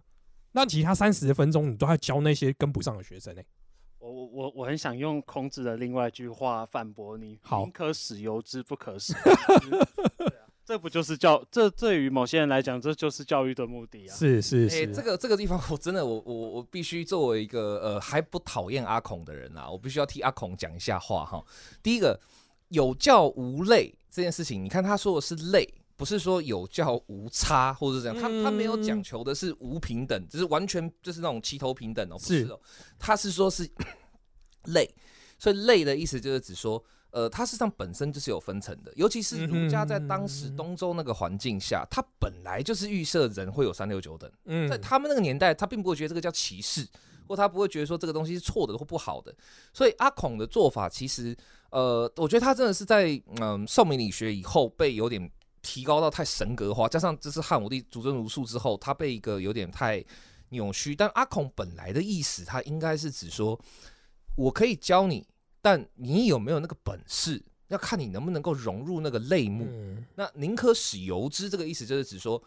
[0.53, 3.68] 那其他三十分钟你都要教那些跟不上的学生呢、我
[4.09, 9.71] 我我我很想用孔子的另外一句话反驳你：好宁可使由之，不可使由之。
[10.19, 11.43] 对啊这不就是教？
[11.51, 14.15] 这对于某些人来讲，这就是教育的目的啊。
[14.15, 21.43] 是是哎、是，这个这个地方，我真的，我我我必须作为一个呃还不讨厌阿孔的人啊，我必须要替阿孔讲一下话哈。
[21.83, 22.21] 第一个，
[22.69, 25.67] 有教无类这件事情，你看他说的是类，
[25.99, 32.61] 不是说有教无差或者是这样，他他没有讲求的是无平等，就是完全就是那种齐头平等哦，不是是哦，
[32.99, 33.69] 他是说是
[34.73, 34.89] 累，
[35.39, 36.83] 所以累的意思就是指说。
[37.11, 46.87] 呃，它事实上本身就是有分层的，尤其是儒家在当时东周那个环境下，他本来就是预设人会有三六九等，嗯在他们那个年代，他并不会觉得这个叫歧视，
[47.27, 49.35] 或他不会觉得说这个东西是错的或不好的。
[49.73, 51.35] 所以阿孔的做法，其实
[51.71, 55.31] 呃，我觉得他真的是在嗯宋明理学以后被有点
[55.63, 60.05] 提高到太神格化，加上这是汉武帝主政儒术之后，他被一个有点太
[60.51, 60.95] 扭曲。
[60.95, 63.59] 但阿孔本来的意思，他应该是指说，
[64.37, 65.27] 我可以教你，
[65.61, 69.67] 但你有没有那个本事，要看你能不能够融入那个类目。
[69.69, 72.43] 嗯那宁可使由之，这个意思就是指说，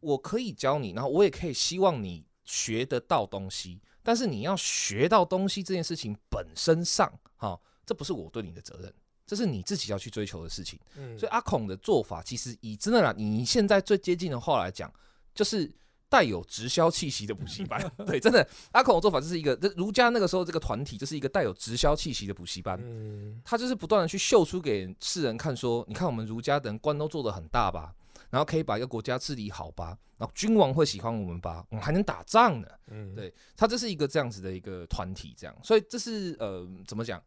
[0.00, 8.92] 我可以教你，然后我也可以希望你学得到东西，但是你要学到东西这件事情本身上，哈、这不是我对你的责任，
[9.26, 10.78] 这是你自己要去追求的事情。
[10.96, 14.92] 嗯所以阿孔的做法，其实以真的啦，你现在最接近的话来讲，
[15.34, 15.70] 就是
[16.08, 17.80] 带有直销气息的补习班。
[18.06, 22.78] 对，真的，阿孔的做法就是一个，这儒家那个时候这个团体就是一个带有直销气息的补习班。
[22.82, 27.94] 嗯他就是不断的去秀出给世人看，说，你看我们儒家的人官都做得很大吧，
[28.30, 32.68] 然后可以把一个国家治理好吧，然后君王会喜欢我们吧，我们还能打仗呢。
[32.88, 37.20] 嗯对他这是一个这样子的一个团体，这样，所以这是呃怎么讲？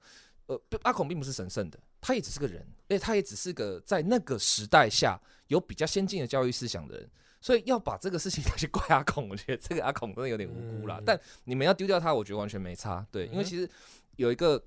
[0.47, 10.97] 呃，阿孔并不是神圣的，他也只是个人，而且他也只是个在那个时代下有比较先进的教育思想的人，所以要把这个事情 拿去怪阿孔，我觉得这个阿孔真的有点无辜啦。
[10.99, 13.69] 嗯但你们要丢掉他，我觉得完全没差，对，因为嗯其实
[14.15, 14.61] 有一个。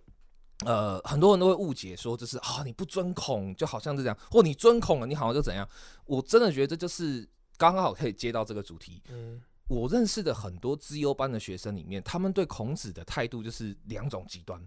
[0.66, 5.66] 呃，很多人都会误解说，就是啊，你不尊孔就好像是这样，或你尊孔了，你好像就怎样。
[6.04, 7.26] 我真的觉得这就是
[7.56, 14.62] 刚好可以接到这个主题，嗯我认识的很多资优班的学生里面，他们对孔子的态度就是两种极端，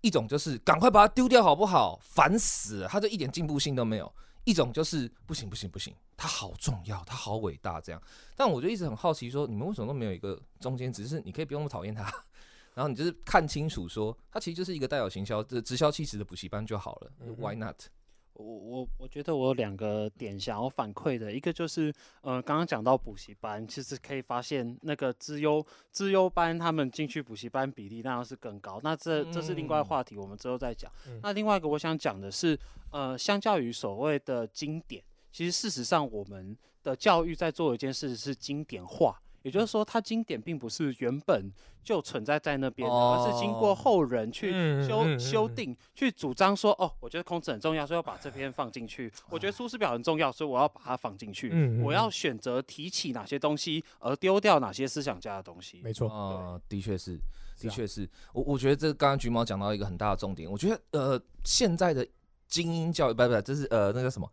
[0.00, 4.06] 一种就是赶快把它丢掉好不好，烦死了，他就一点进步性都没有；
[4.44, 8.02] 一种就是不行不行不行，他好重要，他好伟大这样。
[8.36, 11.06] 但我就一直很好奇说，你们为什么都没有一个中间值？
[11.06, 12.02] 是你可以不用那么讨厌他，
[12.74, 17.76] 然后你就是看清楚说，他其实就是一个带有行销、的直销气质的补习班就好了、嗯 w h y not？
[18.34, 30.90] 我我我觉得我有两个点想要反馈的，一个就是，呃，刚刚讲到补习班，其实可以发现那个资优资优班他们进去补习班比例当然是更高，那这这是另外嗯话题，我们之后再讲。
[31.06, 32.58] 嗯那另外一个我想讲的是，
[32.90, 39.20] 呃，相较于所谓的经典，其实事实上我们的教育在做一件事是经典化。
[39.42, 41.50] 也就是说，它经典并不是原本
[41.82, 44.50] 就存在在那边的，而是经过哦后人去
[44.86, 51.50] 修、修订，去主张说，哦，我觉得孔子很重要，所以要把这篇放进去；我觉得《苏轼表》很重要，所以我要把它放进去。
[51.82, 55.80] 我要选择提起哪些东西，而丢掉哪些思想家的东西。
[55.82, 57.18] 没错，啊、的确是，
[57.58, 62.06] 的确是我我觉得这刚刚橘猫讲到一个很大的重点，我觉得呃现在的
[62.46, 64.30] 精英教育不不，这是呃那个什么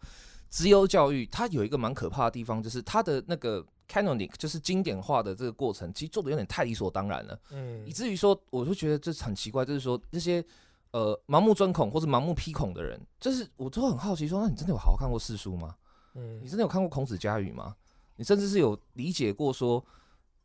[0.50, 10.44] 资优教育，它有一个蛮可怕的地方，就是它的那个 canonic 就是经典化的这个过程，其实做的有点太理所当然了，嗯以至于说我就觉得这很奇怪，就是说这些。
[10.92, 15.76] 呃，盲目钻孔或者盲目批孔的人，就是我都很好奇说，那你真的有好好看过四书吗？
[16.16, 17.76] 嗯你真的有看过孔子家语吗？
[18.16, 19.86] 你甚至是有理解过说，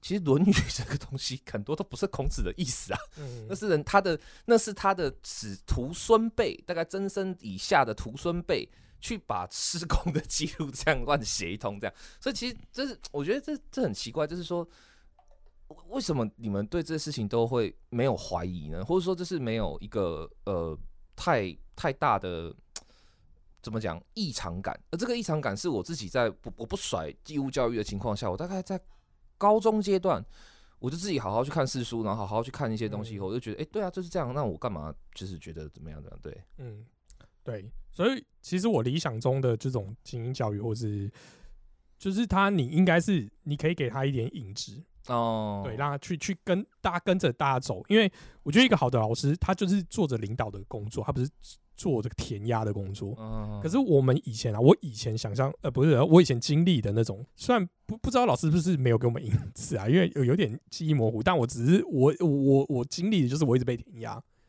[0.02, 8.68] 其实《论语》这个东西很多都不是孔子的意思啊，嗯 那是人他的那是他的子徒孙辈，大概曾参以下的徒孙辈
[9.02, 14.66] 去把施工的记录这样乱写一通，这样，所以其实这是我觉得这这很奇怪，就是说。
[15.88, 18.84] 为什么你们对这事情都会没有怀疑呢？
[18.84, 20.78] 或者说这是没有一个呃
[21.16, 22.54] 太太大的
[23.62, 28.78] 怎么讲异常感，而这个异常感是我自己在不我不甩义务教育的情况下，我大概在
[29.38, 30.22] 高中阶段，
[30.78, 36.20] 我就自己好好去看四书，然后好好去看一些东西以后，我就觉得，哎、对啊，就是这样，那我干嘛就是觉得怎么样怎么样？
[36.22, 36.84] 对，嗯，
[37.44, 41.10] 对，所以其实我理想中的这种精英教育，或是
[41.98, 48.10] 就是他，你应该是你可以给他一点引子，哦，对，让他去去跟大家跟着大家走，因为
[48.42, 51.28] 我觉得一个好的老师，他就是做着领导的工作，他不是
[51.74, 53.14] 做这个填鸭的工作。
[53.18, 64.00] 嗯，可是我们以前啊，我以前想象，呃，不是，我以前经历的那种，虽然不不知道老师是不是没有给我们引子啊，因为有有点记忆模糊，但我只是我我我经历的就是我一直被填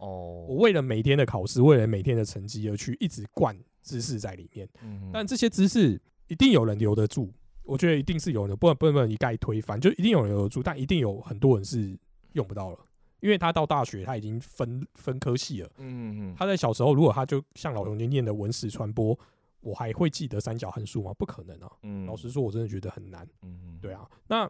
[0.04, 7.32] 压，我哦，为了每天的考试，为了每天的成绩而去一直灌知识在里面，嗯但这些知识一定有人留得住，
[7.64, 11.98] 我觉得一定是有人，不能不能不能一概推翻，就一定有人留得住，但一定有很多人是
[12.34, 12.78] 用不到了，
[13.20, 15.70] 因为他到大学他已经分分科系了。
[15.78, 19.18] 嗯嗯他在小时候，如果他就像老熊今念的文史传播，
[19.62, 21.14] 我还会记得三角函数吗？
[21.14, 21.72] 不可能啊！
[21.84, 23.26] 嗯老实说，我真的觉得很难。
[23.44, 24.50] 嗯对啊，那，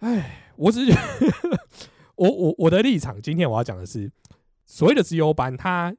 [0.00, 1.58] 唉，我只是觉得
[2.16, 4.10] 我我我的立场，今天我要讲的是，
[4.66, 5.96] 所谓的资优班，它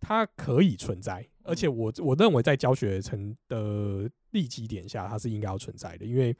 [0.00, 6.36] 它可以存在，而且我我认为在教学层的利基点下，它是应该要存在的，因为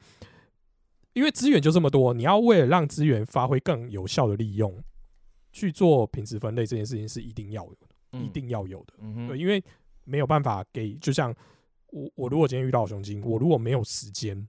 [1.13, 4.83] 因为资源就这么多，你要为了让资源发挥更有效的利用，
[5.53, 8.93] 去做品质分类这件事情是一定要有的，一定要有的。
[8.99, 9.63] 嗯对，因为
[10.03, 11.33] 没有办法给，就像
[11.87, 14.47] 我我如果今天遇到熊精，我如果没有时间，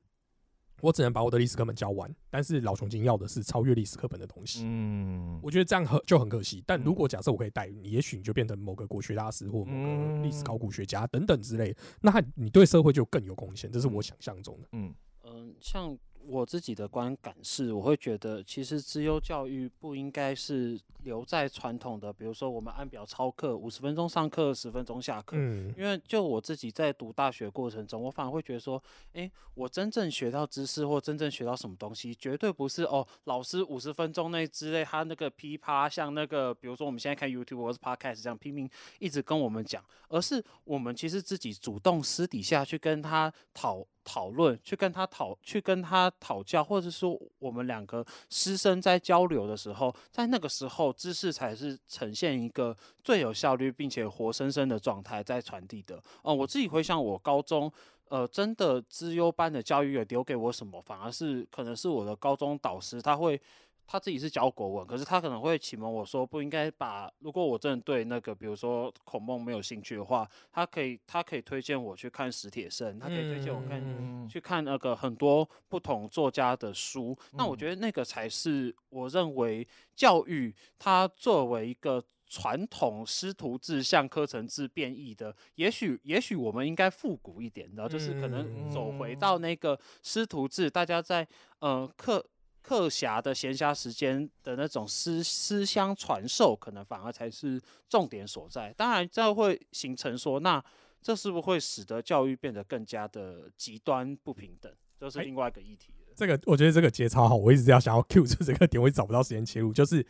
[0.81, 2.15] 我只能把我的历史课本教完。
[2.31, 6.63] 但是老熊精要的是超越历史课本的东西，嗯我觉得这样很就很可惜。
[6.67, 14.69] 但嗯如果假设我可以带你，也许你就变成某个国学大师或某个历史嗯考古学家等等之类的，那他你对社会就更有贡献，这是我想象中的。
[14.73, 15.97] 嗯嗯，像
[16.29, 25.37] 我自己的观感是，我会觉得其实资优教育不应该是留在传统的，比如说我们按表操课，五十分钟上课，十分钟下课。
[25.39, 38.69] 嗯因为就我自己在读大学过程中，我反而会觉得说，诶，我真正学到知识或真正学到什么东西，绝对不是哦，老师五十分钟内之类，他那个噼啪像那个，比如说我们现在看 YouTube 或是 Podcast 这样拼命
[38.99, 56.01] 一直跟我们讲，而是我们其实自己主动私底下去跟他讨讨论，去跟他讨，去跟他讨教，或者说我们两个师生在交流的时候，在那个时候，知识才是呈现一个最有效率并且活生生的状态在传递的。
[56.23, 57.71] 哦、我自己回想我高中。
[58.09, 60.81] 呃，真的资优班的教育有留给我什么？
[60.81, 63.41] 反而是可能是我的高中导师，他会
[63.87, 77.17] 他自己是教国文，可是他可能会启蒙我说，不应该把如果我真的对那个比如说孔孟没有兴趣的话，他可以他可以推荐我去看史铁生，他可以推荐我看嗯去看那个很多不同作家的书。
[77.33, 91.27] 那我嗯觉得那个才是我认为教育它作为一个传统师徒制向课程制变异的，也许也许我们应该复古一点的，就是可能走回到那个师徒制，大家在
[91.61, 92.27] 呃课。
[92.67, 98.75] 课暇的闲暇时间的那种思思乡传授，可能反而才是重点所在。
[98.77, 100.61] 当然，这会形成说，那
[101.01, 104.73] 这是不是会使得教育变得更加的极端不平等？
[104.99, 106.13] 这是哎另外一个议题了。
[106.17, 109.73] 这个我觉得这个节操好，我一直要想要 Q 出这个点，我一直找不到时间切入。
[109.73, 110.05] 就是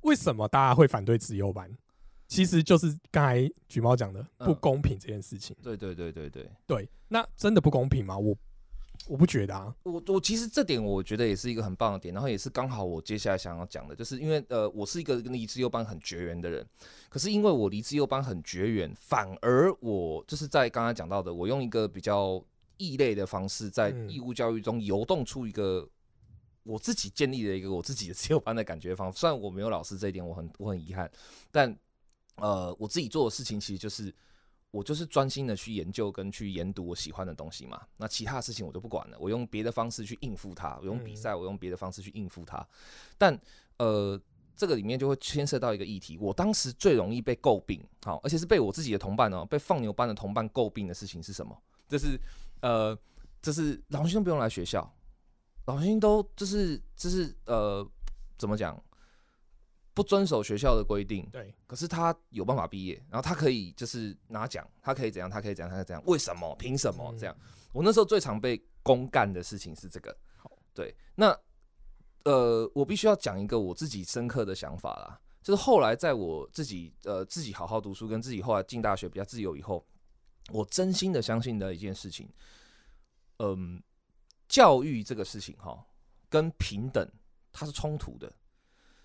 [0.00, 1.70] 为什么大家会反对自由班？
[2.26, 5.54] 其实就是刚才橘猫讲的不嗯公平这件事情。
[5.62, 8.16] 对对对对对，对，那真的不公平吗？
[8.16, 8.34] 我
[9.06, 9.74] 我不觉得啊。
[9.82, 16.64] 我我其实这点我觉得也是一个很棒的点，然后也是刚好我接下来想要讲的，就是因为呃我是一个跟离自由班很绝缘的人，
[17.08, 22.42] 可是因为我离自由班很绝缘，反而我就是在刚刚讲到的，我用一个比较
[22.76, 25.88] 异类的方式，在嗯义务教育中游动出一个
[26.62, 29.12] 我自己建立的一个我自己的自由班的感觉方。
[29.12, 31.10] 虽然我没有老师这一点，我很我很遗憾，
[31.50, 31.76] 但
[32.36, 34.14] 呃我自己做的事情其实就是。
[34.70, 42.64] 我就是专心的去研究跟去研读我喜欢的东西嘛，那其他的事情我就不管了，我用别的方式去应付它，我用比赛，我用别的方式去应付它。
[43.18, 43.36] 但
[43.78, 44.20] 呃，
[44.54, 51.56] 这个里面就会牵涉到一个议题，我当时最容易被诟病，好，而且是被我自己的同伴哦，被放牛班的同伴诟病的事情是什么？
[51.88, 52.20] 就是
[52.60, 52.96] 呃，
[53.42, 54.88] 就是老师都不用来学校，
[55.66, 57.84] 老学生都就是就是呃，
[58.38, 58.80] 怎么讲？
[60.00, 66.02] 不遵守学校的规定，对，可是他有办法毕业，然后他可以就是拿奖，他可以怎样，他可以怎样，他可以怎样？
[66.06, 66.56] 为什么？
[66.58, 67.14] 凭什么？
[67.18, 67.36] 这样？
[67.70, 70.16] 我那时候最常被公干的事情是这个。
[70.72, 71.38] 对，那
[72.24, 79.86] 呃，我必须要讲一个我自己深刻的想法啦，就是后来在我自己呃自己好好读书，跟自己后来进大学比较自由以后，
[80.50, 82.26] 我真心的相信的一件事情，
[83.38, 83.82] 嗯，
[84.48, 85.84] 教育这个事情哈，
[86.30, 87.06] 跟平等
[87.52, 88.32] 它是冲突的。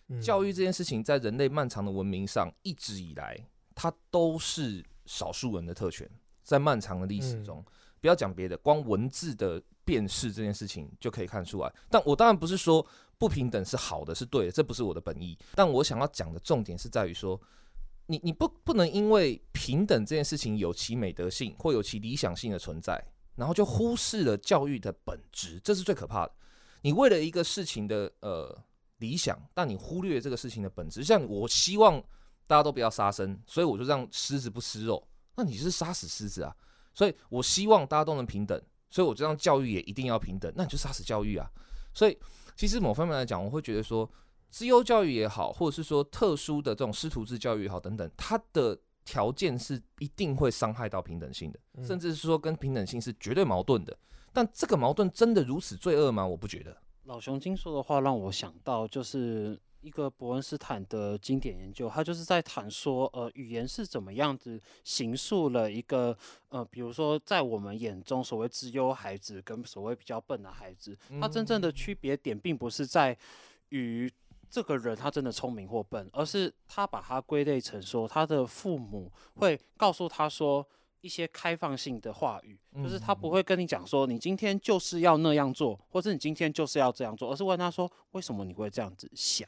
[0.08, 3.38] 嗯教育这件事情在人类漫长的文明上一直以来
[3.74, 6.10] 它都是少数人的特权，
[6.44, 7.66] 在漫长的历史嗯中，
[8.00, 11.74] 不要讲别的，光文字的辨识这件事情就可以看出来。
[11.90, 12.86] 但我当然不是说
[13.18, 15.38] 不平等是好的，是对的，这不是我的本意。
[15.56, 17.40] 但我想要讲的重点是在于说，
[18.08, 23.04] 你你不不能因为平等这件事情有其美德性或有其理想性的存在，
[23.36, 26.34] 然后就忽视了教育的本质，这是最可怕的。
[26.82, 28.56] 你为了一个事情的呃
[28.98, 31.04] 理想，但你忽略这个事情的本质。
[31.04, 32.02] 像我希望
[32.48, 36.56] 大家都不要杀生，所以我就让狮子不吃肉，那你是杀死狮子啊。
[36.94, 41.50] 所以我希望大家都能平等，所以我就让教育也一定要平等，那你就杀死教育啊。
[41.94, 42.18] 所以
[42.56, 44.10] 其实某方面来讲，我会觉得说，
[44.50, 53.98] 资优教育也好，或者是说特殊的这种师徒制教育也好等等，它的条件是一定会伤害到平等性的，嗯甚至是说跟平等性是绝对矛盾的。
[54.32, 56.26] 但这个矛盾真的如此罪恶吗？
[56.26, 56.76] 我不觉得。
[57.06, 66.18] 老熊精说的话让我想到，就是一个伯恩斯坦的经典研究，他就是在谈说，呃，语言是怎么样子形塑了一个，
[66.50, 73.16] 呃，比如说在我们眼中所谓资优孩子跟所谓比较笨的孩子，他真正的区别点并不是在
[73.70, 74.12] 于
[74.50, 80.68] 这个人他真的聪明或笨，而是他把它归类成说，他的父母会告诉他说。
[81.06, 89.48] 一些开放性的话语，就是他不会跟你讲说你今天就是要那样做，或者你今天就是要这样做，而是问他说为什么你会这样子想。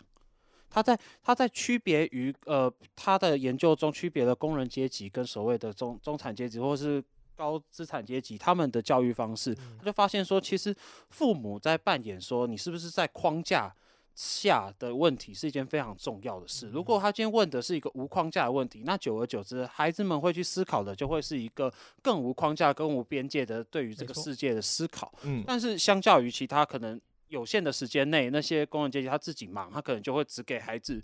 [0.69, 7.03] 他在他在区别于呃他的研究中区别了工人阶级跟所谓的中中产阶级或是
[7.35, 10.75] 高资产阶级他们的教育方式，他就发现说，其实
[11.09, 13.75] 父母在扮演说你是不是在框架。
[14.18, 16.68] 下的问题是一件非常重要的事。
[16.70, 25.13] 如果他今天问的是一个无框架的问题，那久而久之，孩子们会去思考的就会是一个更无框架、更无边界的对于这个世界的思考。
[25.22, 30.99] 嗯，但是相较于其他可能有限的时间内，那些工人阶级他自己忙，他可能就会只给孩子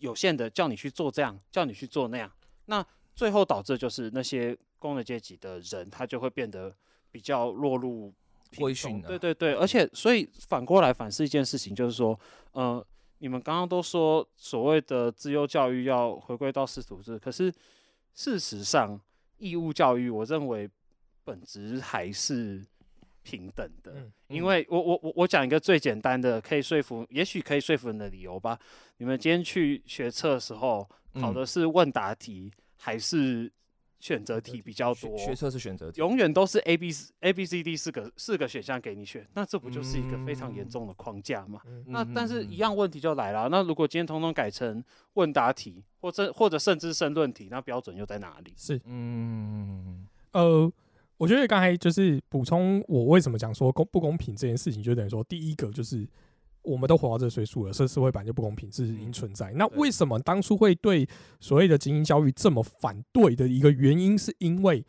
[0.00, 2.28] 有限的叫你去做这样，叫你去做那样。
[2.66, 2.84] 那
[3.14, 6.74] 最后导致就是那些工人阶级的人，他就会变得
[7.12, 8.12] 比较落入
[8.56, 12.18] 规训啊对对对，而且所以反过来反思一件事情，就是说，
[12.52, 12.84] 呃，
[13.18, 17.52] 你们刚刚都说所谓的自由教育要回归到师徒制，可是
[18.14, 19.00] 事实上，
[19.38, 20.68] 义务教育我认为
[21.24, 22.64] 本质还是
[23.22, 23.92] 平等的。
[23.94, 28.56] 嗯因为我我我我讲一个最简单的，可以说服，也许可以说服人的理由吧。
[28.98, 33.50] 你们今天去学测的时候，考嗯的是问答题还是
[34.00, 35.16] 选择题比较多？
[35.16, 41.60] 学学测是选择题，永远都是 A B C A B C D 四个四个选项给你选，那这不就是一个非常严嗯重的框架吗？
[41.66, 44.82] 嗯那但是嗯一样问题就来了，那如果今天通通改成
[45.12, 48.52] 问答题，或者或者甚至申论题，那标准又在哪里？
[48.56, 50.72] 是嗯，呃，
[51.18, 56.08] 我觉得刚才就是补充我为什么讲说公不公平这件事情，就等于说第一个就是
[56.62, 59.52] 我们都活到这个岁数了，这社会版就不公平是已经存在。
[59.52, 61.08] 那为什么当初会对
[61.40, 64.84] 所谓的精英教育这么反对的一个原因，是因为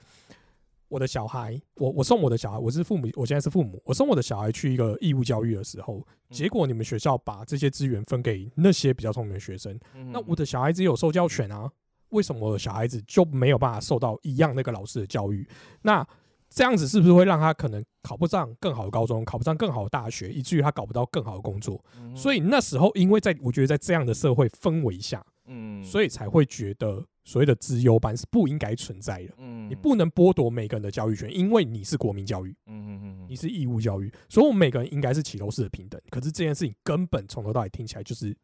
[0.90, 11.72] 我的小孩，我我送我的小孩，我是父母，我现在是父母，我送我的小孩去一个义务教育的时候，结果你们学校把这些资源分给那些比较聪明的学生，嗯那我的小孩子有受教权啊，
[12.10, 15.48] 为什么我的小孩子就没有办法受到一样那个老师的教育？
[15.84, 16.06] 那
[16.54, 21.82] 这样子是不是会让他可能考不上更好的高中，考不上更好的大学，以至于他搞不到更好的工作？
[21.98, 29.34] 嗯所以那时候，因为在我觉得在这样的社会氛围下，嗯所以才会觉得所谓的资优班是不应该存在的。
[29.38, 36.02] 嗯你不能剥夺每个人的教育权，因为你是国民教育，嗯嗯嗯你是义务教育，所以我们每个人应该是起头式的平等。
[36.10, 38.36] 可是这件事情根本从头到尾听起来就是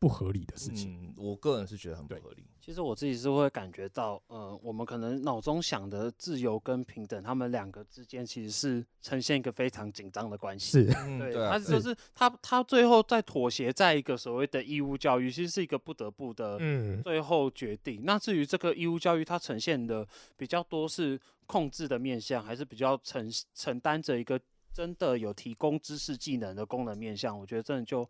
[0.00, 0.98] 不合理的事情。
[1.02, 2.42] 嗯，我个人是觉得很不合理。
[2.60, 10.70] 其实我自己是会感觉到，呃，我们可能脑中想的自由跟平等，他们两个之间其实是呈现一个非常紧张的关系。
[10.70, 18.02] 是，对，嗯对啊他就是他他最后在妥协在一个所谓的义务教育，其实是一个不得不的嗯，最后决定。
[18.04, 24.40] 那至于这个义务教育，它呈现的比较多是控制的面向，还是比较承承担着一个
[24.72, 27.36] 真的有提供知识技能的功能面向？
[27.36, 28.08] 我觉得真的就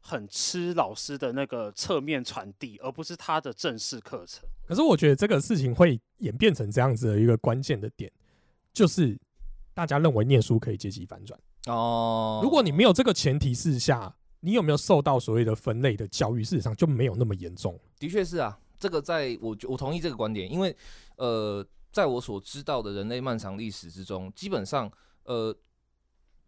[0.00, 4.48] 很吃老师的那个侧面传递，而不是他的正式课程。
[4.66, 8.10] 可是我觉得这个事情会演变成这样子的一个关键的点，
[8.72, 9.18] 就是
[9.74, 11.38] 大家认为念书可以阶级反转。
[11.66, 16.42] 哦，如果你没有这个前提之下，你有没有受到所谓的分类的教育？
[16.42, 17.78] 事实上就没有那么严重。
[17.98, 20.74] 的确是啊，这个在我我同意这个观点，因为
[21.16, 24.90] 呃，在我所知道的人类漫长历史之中，基本上
[25.24, 25.54] 呃，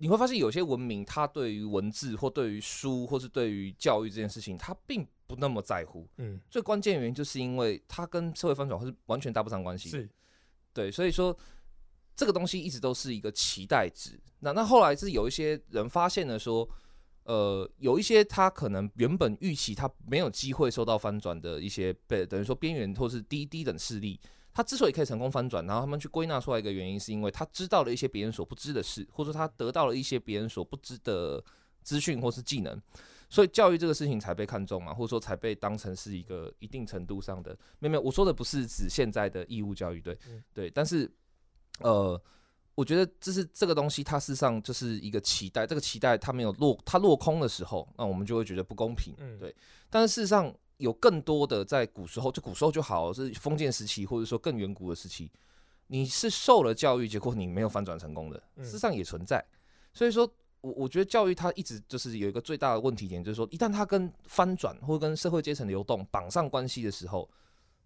[0.03, 6.09] 你会发现有些文明，它对于文字或对于书或是对于教育这件事情，它并不那么在乎。
[6.17, 9.91] 嗯，最关键原因就是因为它跟社会翻转是完全搭不上关系。
[9.91, 10.11] 是，
[10.73, 11.39] 对，所以说
[12.17, 14.19] 这个东西一直都是一个期待值。
[14.41, 16.69] 那那后来是有一些人发现了说，
[17.23, 24.19] 呃，有一些他可能原本预期他没有机会受到翻转的一些被等于说边缘或是低低等势力，
[24.53, 31.43] 他之所以可以成功翻转，然后他们去归纳出来一个原因，是因为他知道了一些别人所不知的事，或者说他得到了一些别人所不知的
[31.83, 32.81] 资讯或是技能，
[33.29, 37.57] 所以教育这个事情才被看重嘛，或者说才被当成是一个一定程度上的。
[37.79, 41.11] 没有没有，我说的不是指现在的义务教育，对嗯对，但是
[41.81, 42.21] 呃。
[42.75, 45.67] 我觉得这是这个东西，它事实上就是一个期待。
[45.67, 49.13] 这个期待它没有落，它落空的时候，那我们就会觉得不公平。
[49.19, 49.55] 嗯对。
[49.91, 50.51] 但是事实上，
[50.83, 55.31] 有更多的在古时候，就古时候就好，是封建时期，或者说更远古的时期，
[55.87, 59.45] 你是受了教育，结果你没有翻转成功的，嗯事实上也存在。
[59.95, 60.29] 所以说
[60.61, 67.31] 我我觉得教育它一直就是有一个最大的问题点，就是说一旦它跟翻转或跟社会阶层流动绑上关系的时候，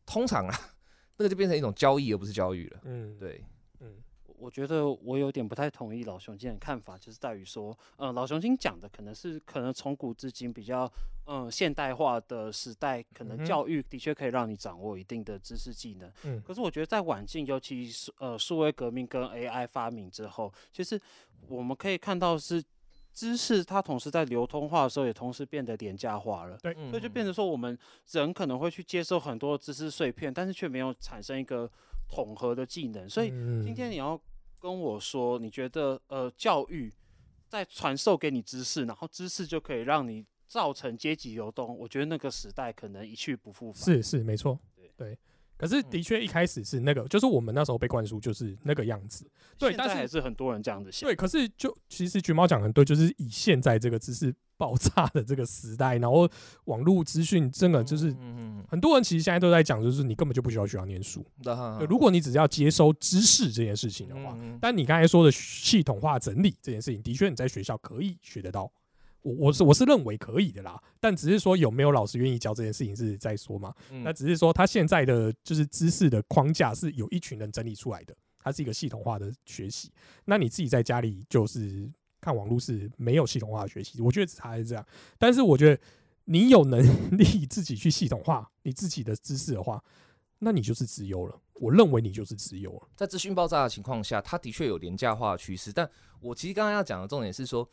[0.07, 0.59] 通常啊，
[1.19, 2.81] 那个就变成一种交易，而不是教育了。
[2.85, 3.45] 嗯，对，
[3.81, 3.95] 嗯
[4.39, 10.91] 我觉得我有点不太同意老熊今的看法，就是在于说，呃，老熊今讲的可能是可能从古至今比较，
[11.27, 16.11] 嗯、现代化的时代，可能教育的确可以让你掌握一定的知识技能。
[16.25, 21.01] 嗯可是我觉得在晚近，尤其是呃数位革命跟 AI 发明之后，其实
[21.49, 22.63] 我们可以看到是
[23.13, 26.59] 知识它同时在流通化的时候，也同时变得廉价化了。
[26.59, 27.77] 对嗯所以就变成说，我们
[28.11, 31.71] 人可能会去接受很多知识碎片，但是却没有产生一个
[32.09, 33.09] 统合的技能。
[33.09, 34.21] 所以以今天你要
[34.59, 36.93] 跟我说，你觉得呃教育
[37.49, 43.83] 在传授给你知识，然后知识就可以让你造成阶级流动，我觉得那个时代可能一去不复返。
[43.83, 45.19] 是是没错，对对。
[45.57, 49.27] 可是的确一开始是那个，就是我们那时候被灌输就是那个样子，
[49.59, 51.09] 对但是还是很多人这样子想。
[51.09, 51.15] 对。
[51.15, 56.29] 可是就其实橘猫讲得很对，就是以现在这个知识爆炸的这个时代，然后
[56.65, 58.15] 网络资讯真的就是
[58.69, 68.71] 很多人其实现在都在讲，就是你根本就不需要学校念书，嗯，对，如果你只是要接收知识这件事情的话，嗯但你刚才说的系统化整理这件事情，的确你在学校可以学得到。
[69.27, 73.75] 我我是我是认为可以的啦，但只是说有没有老师愿意教这件事情是在说嘛。
[73.91, 79.91] 嗯那只是说他现在的就是知识的框架是有一群人整理出来的，它是一个系统化的学习。
[80.27, 84.87] 那你自己在家里就是看网络是没有系统化的学习，我觉得只差在这样。
[85.19, 85.83] 但是我觉得
[86.27, 86.81] 你有能
[87.19, 89.83] 力 自己去系统化你自己的知识的话，
[90.39, 91.37] 那你就是自由了。
[91.55, 92.89] 我认为你就是自由了。
[92.95, 95.73] 在资讯爆炸的情况下，它的确有廉价化的趋势。
[95.73, 95.89] 但
[96.21, 97.67] 我其实刚刚要讲的重点是说，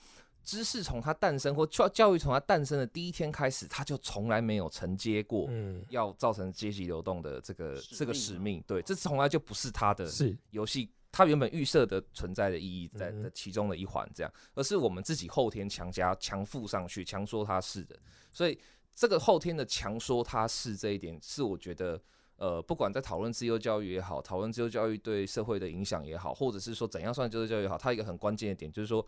[0.44, 8.64] 知识从它诞生或教教育从它诞生的第一天开始，它就从来没有承接过嗯，要造成阶级流动的这个使这个使命。
[8.68, 17.98] 对，这从来就不是它的是游戏，它原本预设的存在的意义在嗯的其中的一环，这样，而是我们自己后天强加强附上去，强说它是的。
[18.32, 18.60] 所以
[18.94, 22.02] 这个后天的强说它是这一点，是我觉得。
[22.38, 29.06] 呃，不管在讨论自由教育也好，讨论自由教育对社会的影响也好，或者是说怎样算自由教育也好，它一个很关键的点就是说，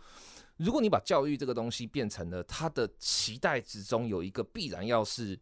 [0.57, 5.37] 如果你把教育这个东西变成了它的期待之中有一个必然要是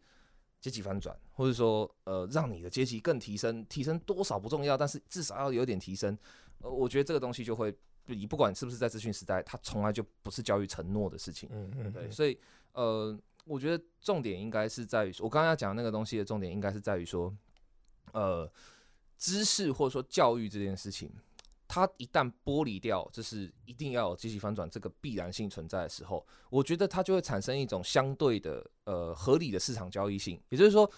[0.60, 6.18] 阶级翻转，或者说呃让你的阶级更提升，提升多少不重要，但是至少要有点提升。
[6.60, 7.76] 呃，我觉得这个东西就会，
[8.06, 11.50] 你不管是不是在资讯时代，它从来就不是教育承诺的事情。
[11.52, 12.40] 嗯嗯，对，嗯所以
[12.72, 17.36] 呃，我觉得重点应该是在于，我刚刚要讲那个东西的重点应该是在于说，
[18.12, 18.51] 呃，
[19.18, 21.10] 知识或者说教育这件事情，
[21.68, 30.39] 它一旦剥离掉，就是一定要有积极反转这个必然性存在的时候，我觉得它就会产生一种相对的呃合理的市场交易性。
[30.49, 30.89] 也就是说，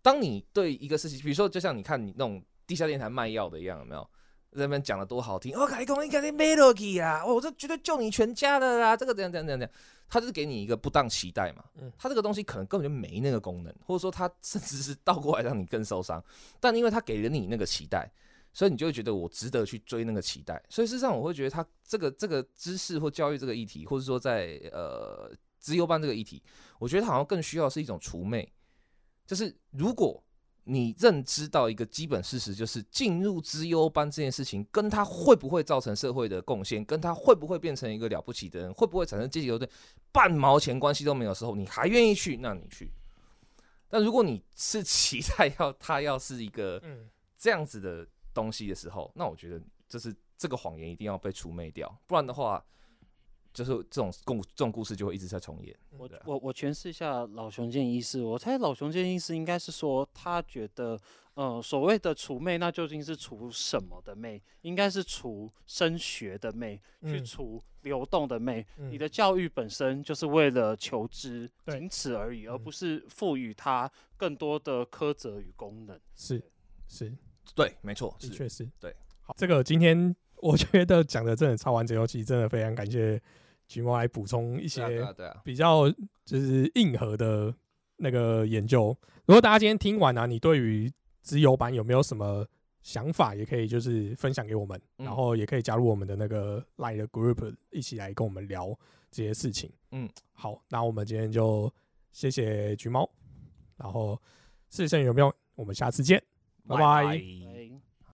[0.00, 4.08] 当你对一个事情，比如说就像你看你那种地下电台卖药的一样，有没有？
[4.54, 7.24] 在那边讲的多好听，我改工，你肯定没落去啊！
[7.24, 8.94] 我这绝对救你全家的啦！
[8.94, 9.70] 这个怎样怎样怎样怎样，
[10.08, 11.64] 他就是给你一个不当期待嘛。
[11.80, 16.22] 嗯他这个东西可能根本就没那个功能，或者说他甚至是倒过来让你更受伤。
[16.60, 18.06] 但因为他给了你那个期待，
[18.52, 20.62] 所以你就会觉得我值得去追那个期待。
[20.68, 26.42] 所以事实上，我会觉得他这个这个知识或教育这个议题，或者说在呃资优班这个议题，
[26.78, 28.46] 我觉得好像更需要是一种除魅，
[29.26, 30.22] 就是如果。
[30.64, 39.68] 你认知到一个基本事实，就是进入资优班这件事情，跟他会不会造成社会的贡献，跟他会不会变成一个了不起的人，会不会产生阶级斗争，
[40.12, 42.90] 半毛钱关系都没有的时候，你还愿意去，那你去。
[43.88, 52.64] 但如果你是期待要他要是一个嗯这样子的东西的时候，那我觉得就是这个谎言一定要被除灭掉，不然的话，
[53.52, 55.76] 就是这种故这种故事就会一直在重演。
[55.96, 60.98] 我我我诠释一下老熊建医师，我猜老熊建医师应该是说，他觉得，
[61.34, 64.40] 呃，所谓的除魅，那究竟是除什么的魅？
[64.62, 68.66] 应该是除升学的魅，去嗯除流动的魅。
[68.76, 75.98] 你嗯的教育本身就是为了求知，对仅此而已，而嗯不是赋予它更多的苛责与功能。
[76.14, 76.42] 是
[76.88, 77.12] 是，
[77.54, 78.94] 对，没错，是的确是对。
[79.22, 83.20] 好，这个今天我觉得讲的真的超完整，尤其真的非常感谢
[83.72, 84.82] 橘猫来补充一些
[85.42, 85.90] 比较
[86.24, 87.54] 就是硬核的
[87.96, 88.96] 那个研究。
[89.24, 90.92] 如果大家今天听完啊，你对于
[91.22, 92.46] 资优班有没有什么
[92.82, 98.78] 想法，也可以就是分享给我们，嗯然后也可以加入我们的那个 Line 的 group，一起来跟我们聊
[99.10, 99.72] 这些事情。
[99.92, 101.72] 嗯，好，那我们今天就
[102.10, 103.08] 谢谢橘猫，
[103.76, 104.20] 然后
[104.68, 105.32] 事胜有没有？
[105.54, 106.22] 我们下次见，
[106.66, 107.51] 拜拜拜